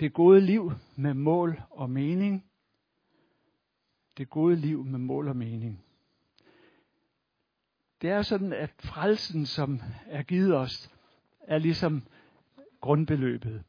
det 0.00 0.12
gode 0.12 0.40
liv 0.40 0.72
med 0.96 1.14
mål 1.14 1.62
og 1.70 1.90
mening. 1.90 2.44
Det 4.16 4.30
gode 4.30 4.56
liv 4.56 4.84
med 4.84 4.98
mål 4.98 5.28
og 5.28 5.36
mening. 5.36 5.84
Det 8.02 8.10
er 8.10 8.22
sådan, 8.22 8.52
at 8.52 8.70
frelsen, 8.78 9.46
som 9.46 9.80
er 10.06 10.22
givet 10.22 10.56
os, 10.56 10.95
er 11.46 11.58
ligesom 11.58 12.02
grundbeløbet. 12.80 13.62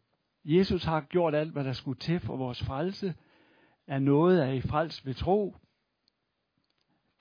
Jesus 0.45 0.83
har 0.83 1.01
gjort 1.01 1.35
alt, 1.35 1.51
hvad 1.51 1.63
der 1.63 1.73
skulle 1.73 1.99
til 1.99 2.19
for 2.19 2.37
vores 2.37 2.63
frelse– 2.63 3.13
er 3.87 3.99
noget 3.99 4.39
af 4.39 4.55
i 4.55 4.61
frels 4.61 5.05
ved 5.05 5.13
tro. 5.13 5.55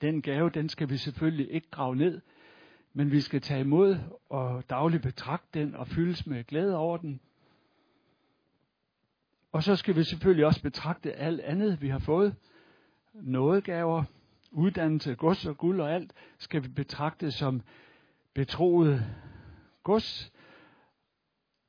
Den 0.01 0.21
gave, 0.21 0.49
den 0.49 0.69
skal 0.69 0.89
vi 0.89 0.97
selvfølgelig 0.97 1.51
ikke 1.51 1.69
grave 1.69 1.95
ned, 1.95 2.21
men 2.93 3.11
vi 3.11 3.21
skal 3.21 3.41
tage 3.41 3.59
imod 3.59 3.97
og 4.29 4.63
dagligt 4.69 5.03
betragte 5.03 5.59
den 5.59 5.75
og 5.75 5.87
fyldes 5.87 6.27
med 6.27 6.43
glæde 6.43 6.75
over 6.77 6.97
den. 6.97 7.19
Og 9.51 9.63
så 9.63 9.75
skal 9.75 9.95
vi 9.95 10.03
selvfølgelig 10.03 10.45
også 10.45 10.61
betragte 10.61 11.13
alt 11.13 11.41
andet, 11.41 11.81
vi 11.81 11.89
har 11.89 11.99
fået. 11.99 12.35
Nådegaver, 13.13 14.03
uddannelse, 14.51 15.15
gods 15.15 15.45
og 15.45 15.57
guld 15.57 15.81
og 15.81 15.93
alt, 15.93 16.13
skal 16.37 16.63
vi 16.63 16.67
betragte 16.67 17.31
som 17.31 17.61
betroet 18.33 19.05
gods, 19.83 20.31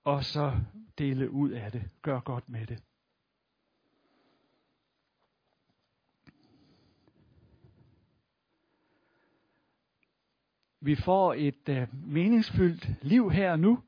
og 0.09 0.25
så 0.25 0.53
dele 0.99 1.31
ud 1.31 1.51
af 1.51 1.73
det. 1.73 1.91
Gør 2.03 2.21
godt 2.21 2.49
med 2.49 2.67
det. 2.67 2.83
Vi 10.81 10.95
får 10.95 11.35
et 11.35 11.69
øh, 11.69 11.87
meningsfyldt 11.93 12.91
liv 13.03 13.31
her 13.31 13.53
og 13.53 13.61
nu 13.61 13.79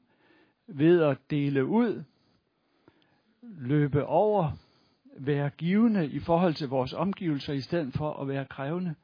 ved 0.67 1.03
at 1.03 1.19
dele 1.31 1.67
ud, 1.67 2.05
løbe 3.43 4.05
over, 4.05 4.53
være 5.17 5.51
givende 5.51 6.07
i 6.07 6.19
forhold 6.19 6.55
til 6.55 6.69
vores 6.69 6.93
omgivelser, 6.93 7.53
i 7.53 7.61
stedet 7.61 7.95
for 7.95 8.13
at 8.13 8.29
være 8.29 8.45
krævende. 8.45 8.95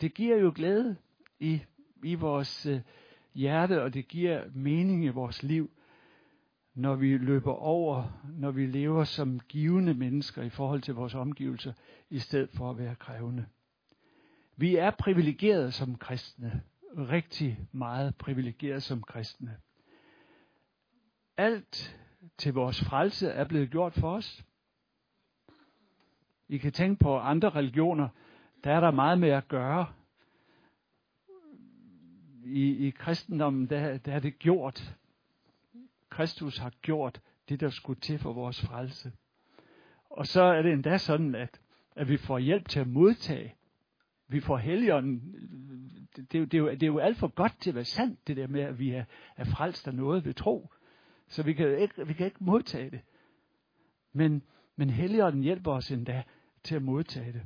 Det 0.00 0.14
giver 0.14 0.36
jo 0.36 0.52
glæde 0.54 0.96
i, 1.40 1.62
i 2.02 2.14
vores 2.14 2.66
øh, 2.66 2.80
hjerte, 3.34 3.82
og 3.82 3.94
det 3.94 4.08
giver 4.08 4.44
mening 4.54 5.04
i 5.04 5.08
vores 5.08 5.42
liv, 5.42 5.70
når 6.74 6.94
vi 6.94 7.16
løber 7.16 7.52
over, 7.52 8.22
når 8.38 8.50
vi 8.50 8.66
lever 8.66 9.04
som 9.04 9.40
givende 9.40 9.94
mennesker 9.94 10.42
i 10.42 10.48
forhold 10.48 10.82
til 10.82 10.94
vores 10.94 11.14
omgivelser, 11.14 11.72
i 12.10 12.18
stedet 12.18 12.50
for 12.50 12.70
at 12.70 12.78
være 12.78 12.94
krævende. 12.94 13.46
Vi 14.56 14.76
er 14.76 14.90
privilegerede 14.90 15.72
som 15.72 15.96
kristne 15.96 16.62
rigtig 16.96 17.68
meget 17.72 18.16
privilegeret 18.16 18.82
som 18.82 19.02
kristne. 19.02 19.56
Alt 21.36 21.98
til 22.38 22.54
vores 22.54 22.84
frelse 22.84 23.28
er 23.28 23.44
blevet 23.44 23.70
gjort 23.70 23.94
for 23.94 24.14
os. 24.14 24.44
I 26.48 26.58
kan 26.58 26.72
tænke 26.72 27.04
på 27.04 27.18
andre 27.18 27.50
religioner, 27.50 28.08
der 28.64 28.72
er 28.72 28.80
der 28.80 28.90
meget 28.90 29.18
med 29.20 29.28
at 29.28 29.48
gøre. 29.48 29.86
I, 32.44 32.86
i 32.86 32.90
kristendommen, 32.90 33.66
der, 33.66 33.98
der 33.98 34.12
er 34.12 34.20
det 34.20 34.38
gjort. 34.38 34.96
Kristus 36.12 36.58
har 36.58 36.72
gjort 36.82 37.20
det, 37.48 37.60
der 37.60 37.70
skulle 37.70 38.00
til 38.00 38.18
for 38.18 38.32
vores 38.32 38.60
frelse. 38.60 39.12
Og 40.10 40.26
så 40.26 40.42
er 40.42 40.62
det 40.62 40.72
endda 40.72 40.98
sådan, 40.98 41.34
at, 41.34 41.60
at 41.96 42.08
vi 42.08 42.16
får 42.16 42.38
hjælp 42.38 42.68
til 42.68 42.80
at 42.80 42.88
modtage 42.88 43.54
vi 44.32 44.40
får 44.40 44.56
helligånden. 44.56 45.20
Det, 46.16 46.32
det, 46.32 46.52
det, 46.52 46.54
er 46.54 46.58
jo, 46.58 46.70
det 46.70 46.82
er 46.82 46.86
jo 46.86 46.98
alt 46.98 47.16
for 47.16 47.28
godt 47.28 47.60
til 47.60 47.70
at 47.70 47.74
være 47.74 47.84
sandt, 47.84 48.26
det 48.26 48.36
der 48.36 48.46
med, 48.46 48.60
at 48.60 48.78
vi 48.78 48.90
er, 48.90 49.04
er 49.36 49.44
frelst 49.44 49.88
af 49.88 49.94
noget 49.94 50.24
ved 50.24 50.34
tro. 50.34 50.70
Så 51.28 51.42
vi 51.42 51.52
kan 51.52 51.78
ikke, 51.78 52.06
vi 52.06 52.12
kan 52.12 52.26
ikke 52.26 52.44
modtage 52.44 52.90
det. 52.90 53.00
Men, 54.12 54.42
men 54.76 54.90
helligånden 54.90 55.42
hjælper 55.42 55.72
os 55.72 55.90
endda 55.90 56.22
til 56.64 56.74
at 56.74 56.82
modtage 56.82 57.32
det. 57.32 57.42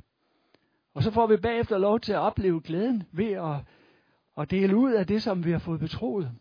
Og 0.93 1.03
så 1.03 1.11
får 1.11 1.27
vi 1.27 1.37
bagefter 1.37 1.77
lov 1.77 1.99
til 1.99 2.13
at 2.13 2.19
opleve 2.19 2.61
glæden 2.61 3.03
ved 3.11 3.31
at, 3.31 3.55
at 4.37 4.51
dele 4.51 4.75
ud 4.77 4.91
af 4.91 5.07
det, 5.07 5.23
som 5.23 5.45
vi 5.45 5.51
har 5.51 5.59
fået 5.59 5.79
betroet. 5.79 6.31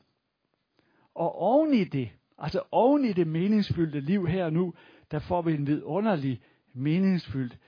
Og 1.16 1.35
oven 1.38 1.74
i 1.74 1.85
det, 1.85 2.11
altså 2.38 2.62
oven 2.70 3.05
i 3.05 3.12
det 3.12 3.26
meningsfyldte 3.26 4.00
liv 4.00 4.26
her 4.26 4.44
og 4.44 4.52
nu, 4.52 4.74
der 5.11 5.18
får 5.18 5.42
vi 5.42 5.55
en 5.55 5.66
vidunderlig, 5.66 6.42
meningsfyldt 6.72 7.59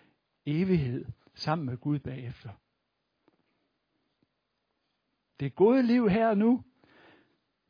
evighed 0.47 1.05
sammen 1.35 1.67
med 1.67 1.77
Gud 1.77 1.99
bagefter. 1.99 2.51
Det 5.41 5.55
gode 5.55 5.83
liv 5.83 6.11
her 6.11 6.29
og 6.29 6.39
nu, 6.39 6.63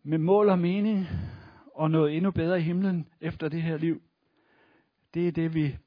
med 0.02 0.18
mål 0.18 0.48
og 0.48 0.58
mening, 0.58 1.06
og 1.74 1.90
noget 1.90 2.16
endnu 2.16 2.30
bedre 2.30 2.58
i 2.58 2.62
himlen 2.62 3.08
efter 3.20 3.48
det 3.48 3.62
her 3.62 3.76
liv, 3.76 4.02
det 5.14 5.28
er 5.28 5.32
det, 5.32 5.54
vi 5.54 5.78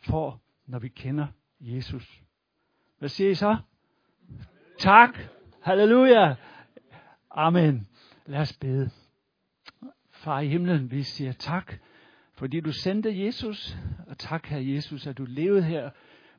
får, 0.00 0.40
når 0.66 0.78
vi 0.78 0.88
kender 0.88 1.26
Jesus. 1.60 2.22
Hvad 2.98 3.08
siger 3.08 3.30
I 3.30 3.34
så? 3.34 3.56
Tak. 4.78 5.18
Halleluja. 5.60 6.34
Amen. 7.30 7.88
Lad 8.26 8.40
os 8.40 8.52
bede. 8.52 8.90
Far 10.26 10.40
i 10.40 10.48
himlen, 10.48 10.90
vi 10.90 11.02
siger 11.02 11.32
tak, 11.32 11.74
fordi 12.34 12.60
du 12.60 12.72
sendte 12.72 13.24
Jesus, 13.24 13.76
og 14.06 14.18
tak, 14.18 14.46
her 14.46 14.58
Jesus, 14.58 15.06
at 15.06 15.18
du 15.18 15.24
levede 15.24 15.62
her 15.62 15.90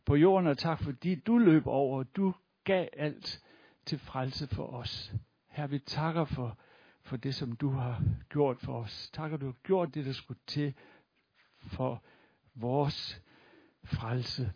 på 0.06 0.16
jorden, 0.16 0.48
og 0.48 0.58
tak, 0.58 0.84
fordi 0.84 1.16
du 1.16 1.38
løb 1.38 1.68
over, 1.68 2.04
du 2.04 2.34
gav 2.64 2.88
alt 2.98 3.44
til 3.86 4.00
frelse 4.00 4.48
for 4.48 4.68
os. 4.68 5.14
Her 5.50 5.68
vi 5.68 5.80
takker 5.80 6.26
for, 6.26 6.58
for 7.02 7.18
det, 7.18 7.36
som 7.36 7.56
du 7.56 7.70
har 7.70 8.02
gjort 8.30 8.60
for 8.60 8.82
os. 8.82 9.10
Takker 9.14 9.38
du 9.38 9.46
har 9.46 9.56
gjort 9.64 9.96
det, 9.96 10.06
der 10.06 10.12
skulle 10.14 10.40
til 10.48 10.74
for 11.58 12.04
vores 12.56 13.22
frelse. 13.84 14.52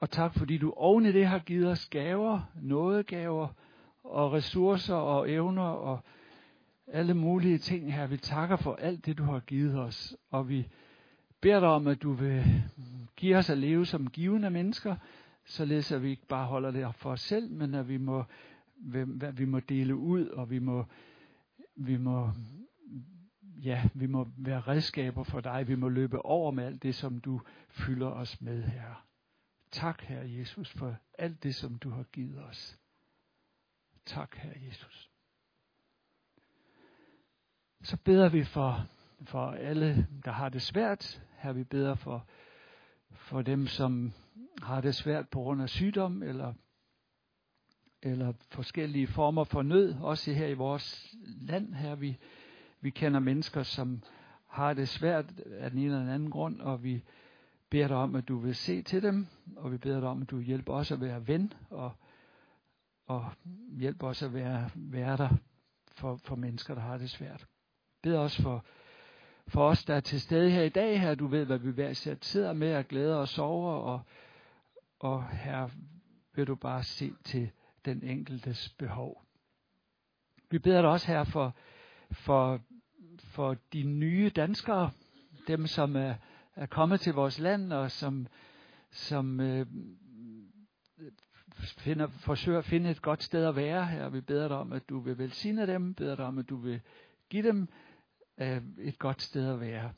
Og 0.00 0.10
tak, 0.10 0.34
fordi 0.34 0.58
du 0.58 0.72
oven 0.76 1.06
i 1.06 1.12
det 1.12 1.26
har 1.26 1.38
givet 1.38 1.70
os 1.70 1.88
gaver, 1.88 2.40
nådegaver 2.62 3.48
og 4.04 4.32
ressourcer 4.32 4.94
og 4.94 5.30
evner 5.30 5.62
og 5.62 6.04
alle 6.86 7.14
mulige 7.14 7.58
ting 7.58 7.94
her. 7.94 8.06
Vi 8.06 8.16
takker 8.16 8.56
for 8.56 8.74
alt 8.74 9.06
det, 9.06 9.18
du 9.18 9.22
har 9.22 9.40
givet 9.40 9.78
os. 9.78 10.16
Og 10.30 10.48
vi 10.48 10.68
beder 11.40 11.60
dig 11.60 11.68
om, 11.68 11.86
at 11.86 12.02
du 12.02 12.12
vil 12.12 12.62
give 13.16 13.36
os 13.36 13.50
at 13.50 13.58
leve 13.58 13.86
som 13.86 14.10
givende 14.10 14.50
mennesker, 14.50 14.96
således 15.44 15.92
at 15.92 16.02
vi 16.02 16.10
ikke 16.10 16.26
bare 16.26 16.46
holder 16.46 16.70
det 16.70 16.94
for 16.94 17.10
os 17.10 17.20
selv, 17.20 17.50
men 17.50 17.74
at 17.74 17.88
vi 17.88 17.96
må, 17.96 18.24
vi 19.32 19.44
må 19.44 19.60
dele 19.60 19.96
ud, 19.96 20.26
og 20.26 20.50
vi 20.50 20.58
må, 20.58 20.84
vi 21.76 21.96
må, 21.96 22.30
ja, 23.62 23.88
vi 23.94 24.06
må 24.06 24.28
være 24.36 24.60
redskaber 24.60 25.22
for 25.22 25.40
dig. 25.40 25.68
Vi 25.68 25.74
må 25.74 25.88
løbe 25.88 26.24
over 26.24 26.50
med 26.50 26.64
alt 26.64 26.82
det, 26.82 26.94
som 26.94 27.20
du 27.20 27.40
fylder 27.68 28.08
os 28.08 28.40
med 28.40 28.62
her. 28.62 29.06
Tak, 29.70 30.02
Herre 30.02 30.30
Jesus, 30.30 30.72
for 30.72 30.96
alt 31.18 31.42
det, 31.42 31.54
som 31.54 31.78
du 31.78 31.90
har 31.90 32.02
givet 32.02 32.44
os. 32.44 32.78
Tak, 34.06 34.36
Herre 34.36 34.64
Jesus. 34.66 35.13
Så 37.84 37.96
beder 37.96 38.28
vi 38.28 38.44
for, 38.44 38.86
for 39.22 39.50
alle, 39.50 40.06
der 40.24 40.30
har 40.30 40.48
det 40.48 40.62
svært. 40.62 41.22
Her 41.38 41.52
vi 41.52 41.64
beder 41.64 41.94
for, 41.94 42.26
for 43.10 43.42
dem, 43.42 43.66
som 43.66 44.12
har 44.62 44.80
det 44.80 44.94
svært 44.94 45.28
på 45.28 45.38
grund 45.38 45.62
af 45.62 45.68
sygdom 45.68 46.22
eller, 46.22 46.52
eller 48.02 48.32
forskellige 48.50 49.06
former 49.06 49.44
for 49.44 49.62
nød. 49.62 49.94
Også 50.00 50.32
her 50.32 50.46
i 50.46 50.54
vores 50.54 51.14
land 51.24 51.74
her, 51.74 51.94
vi, 51.94 52.18
vi 52.80 52.90
kender 52.90 53.20
mennesker, 53.20 53.62
som 53.62 54.02
har 54.48 54.74
det 54.74 54.88
svært 54.88 55.32
af 55.46 55.70
den 55.70 55.78
ene 55.78 55.86
eller 55.86 55.98
den 55.98 56.08
anden 56.08 56.30
grund, 56.30 56.60
og 56.60 56.84
vi 56.84 57.04
beder 57.70 57.88
dig 57.88 57.96
om, 57.96 58.14
at 58.14 58.28
du 58.28 58.38
vil 58.38 58.54
se 58.54 58.82
til 58.82 59.02
dem, 59.02 59.26
og 59.56 59.72
vi 59.72 59.78
beder 59.78 60.00
dig 60.00 60.08
om, 60.08 60.22
at 60.22 60.30
du 60.30 60.40
hjælper 60.40 60.72
os 60.72 60.90
at 60.90 61.00
være 61.00 61.26
ven, 61.26 61.52
og, 61.70 61.92
og 63.06 63.30
hjælper 63.78 64.08
os 64.08 64.22
at 64.22 64.34
være 64.34 64.70
værter 64.74 65.28
for, 65.96 66.16
for 66.24 66.36
mennesker, 66.36 66.74
der 66.74 66.82
har 66.82 66.98
det 66.98 67.10
svært. 67.10 67.46
Bed 68.04 68.16
også 68.16 68.42
for, 68.42 68.64
for 69.48 69.68
os, 69.68 69.84
der 69.84 69.94
er 69.94 70.00
til 70.00 70.20
stede 70.20 70.50
her 70.50 70.62
i 70.62 70.68
dag, 70.68 71.00
her 71.00 71.14
du 71.14 71.26
ved, 71.26 71.44
hvad 71.44 71.58
vi 71.58 71.70
hver 71.70 72.16
sidder 72.22 72.52
med 72.52 72.74
og 72.74 72.84
glæder 72.84 73.16
og 73.16 73.44
over. 73.44 73.72
og, 73.72 74.00
og 74.98 75.28
her 75.28 75.68
vil 76.34 76.46
du 76.46 76.54
bare 76.54 76.82
se 76.82 77.12
til 77.24 77.50
den 77.84 78.02
enkeltes 78.02 78.68
behov. 78.78 79.22
Vi 80.50 80.58
beder 80.58 80.80
dig 80.80 80.90
også 80.90 81.06
her 81.06 81.24
for, 81.24 81.54
for, 82.10 82.60
for 83.18 83.56
de 83.72 83.82
nye 83.82 84.30
danskere, 84.36 84.90
dem 85.48 85.66
som 85.66 85.96
er, 85.96 86.14
er 86.56 86.66
kommet 86.66 87.00
til 87.00 87.14
vores 87.14 87.38
land, 87.38 87.72
og 87.72 87.90
som, 87.90 88.26
som 88.90 89.40
øh, 89.40 89.66
finder, 91.78 92.06
forsøger 92.06 92.58
at 92.58 92.64
finde 92.64 92.90
et 92.90 93.02
godt 93.02 93.22
sted 93.22 93.44
at 93.44 93.56
være 93.56 93.86
her. 93.86 94.08
Vi 94.08 94.20
beder 94.20 94.48
dig 94.48 94.56
om, 94.56 94.72
at 94.72 94.88
du 94.88 94.98
vil 94.98 95.18
velsigne 95.18 95.66
dem, 95.66 95.94
beder 95.94 96.16
dig 96.16 96.24
om, 96.24 96.38
at 96.38 96.48
du 96.48 96.56
vil 96.56 96.80
give 97.30 97.48
dem 97.48 97.68
øh, 98.38 98.62
et 98.78 98.98
godt 98.98 99.22
sted 99.22 99.52
at 99.52 99.60
være. 99.60 99.92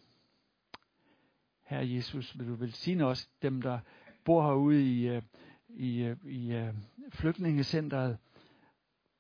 Herre 1.62 1.90
Jesus, 1.90 2.38
vil 2.38 2.49
du 2.49 2.55
velsigne 2.55 3.07
os, 3.07 3.29
dem 3.42 3.62
der 3.62 3.79
bor 4.25 4.42
herude 4.42 4.83
i, 4.83 5.09
øh, 5.09 5.22
i, 5.68 6.03
øh, 6.03 6.16
i 6.25 6.53
øh, 6.53 6.75
flygtningecentret, 7.11 8.18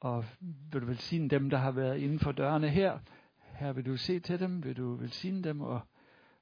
og 0.00 0.24
vil 0.72 0.80
du 0.80 0.86
velsigne 0.86 1.28
dem, 1.28 1.50
der 1.50 1.58
har 1.58 1.70
været 1.70 1.98
inden 1.98 2.18
for 2.18 2.32
dørene 2.32 2.68
her. 2.68 2.98
Her 3.38 3.72
vil 3.72 3.86
du 3.86 3.96
se 3.96 4.20
til 4.20 4.40
dem, 4.40 4.64
vil 4.64 4.76
du 4.76 4.94
velsigne 4.94 5.42
dem, 5.42 5.60
og, 5.60 5.80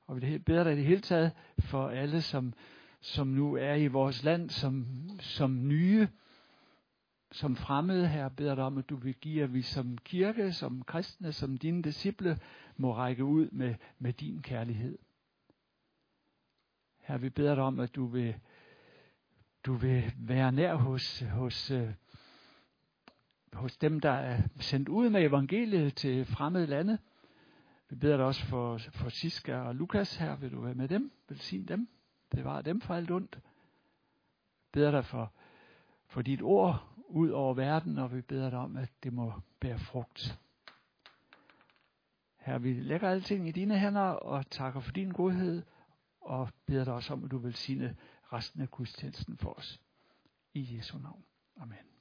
og 0.06 0.20
vil 0.20 0.38
bede 0.38 0.64
dig 0.64 0.72
i 0.72 0.76
det 0.76 0.84
hele 0.84 1.00
taget 1.00 1.32
for 1.58 1.88
alle, 1.88 2.22
som, 2.22 2.52
som 3.00 3.26
nu 3.26 3.56
er 3.56 3.74
i 3.74 3.87
vores 3.87 4.24
land 4.24 4.50
som, 4.50 4.87
som 5.20 5.68
nye, 5.68 6.08
som 7.35 7.57
fremmede 7.57 8.09
her, 8.09 8.29
beder 8.29 8.55
dig 8.55 8.64
om, 8.64 8.79
at 8.79 8.88
du 8.90 8.97
vil 8.97 9.14
give, 9.14 9.42
at 9.42 9.55
vi 9.55 9.62
som 9.62 9.99
kirke, 9.99 10.53
som 10.53 10.83
kristne, 10.83 11.33
som 11.33 11.59
dine 11.59 11.83
disciple, 11.83 12.38
må 12.77 12.94
række 12.94 13.25
ud 13.25 13.51
med, 13.51 13.75
med 13.99 14.12
din 14.12 14.42
kærlighed. 14.42 14.99
Her 16.99 17.18
vi 17.18 17.31
beder 17.31 17.55
dig 17.55 17.64
om, 17.64 17.81
at 17.81 17.94
du 17.94 18.07
vil, 18.07 18.37
du 19.66 19.75
vil 19.75 20.14
være 20.18 20.53
nær 20.53 20.75
hos, 20.75 21.20
hos, 21.20 21.73
hos 23.53 23.77
dem, 23.77 24.01
der 24.01 24.12
er 24.12 24.42
sendt 24.61 24.88
ud 24.88 25.11
med 25.11 25.23
evangeliet 25.23 25.94
til 25.94 26.25
fremmede 26.25 26.66
lande. 26.66 26.99
Vi 27.88 27.97
beder 27.97 28.16
dig 28.16 28.27
også 28.27 28.44
for, 28.44 28.79
for 28.79 29.09
Siska 29.09 29.57
og 29.57 29.75
Lukas 29.75 30.16
her. 30.16 30.37
Vil 30.37 30.53
du 30.53 30.61
være 30.61 30.75
med 30.75 30.88
dem? 30.88 31.12
Velsign 31.29 31.64
dem. 31.64 31.88
Bevar 32.31 32.62
dem 32.62 32.81
for 32.81 32.94
alt 32.94 33.11
ondt. 33.11 33.38
Beder 34.73 34.90
dig 34.90 35.05
for, 35.05 35.33
for 36.07 36.23
dit 36.23 36.42
ord 36.42 36.93
ud 37.14 37.31
over 37.31 37.55
verden, 37.55 37.98
og 37.98 38.14
vi 38.14 38.20
beder 38.20 38.50
dig 38.50 38.59
om, 38.59 38.77
at 38.77 38.90
det 39.03 39.12
må 39.12 39.33
bære 39.61 39.79
frugt. 39.79 40.38
Her 42.38 42.59
vi 42.59 42.72
lægger 42.72 43.11
alting 43.11 43.48
i 43.48 43.53
dine 43.53 43.79
hænder 43.79 44.00
og 44.00 44.50
takker 44.50 44.81
for 44.81 44.92
din 44.92 45.11
godhed, 45.11 45.62
og 46.20 46.48
beder 46.66 46.85
dig 46.85 46.92
også 46.92 47.12
om, 47.12 47.24
at 47.24 47.31
du 47.31 47.38
vil 47.38 47.55
sine 47.55 47.96
resten 48.33 48.62
af 48.62 48.70
gudstjenesten 48.70 49.37
for 49.37 49.53
os. 49.59 49.81
I 50.55 50.77
Jesu 50.77 50.98
navn. 50.98 51.24
Amen. 51.57 51.93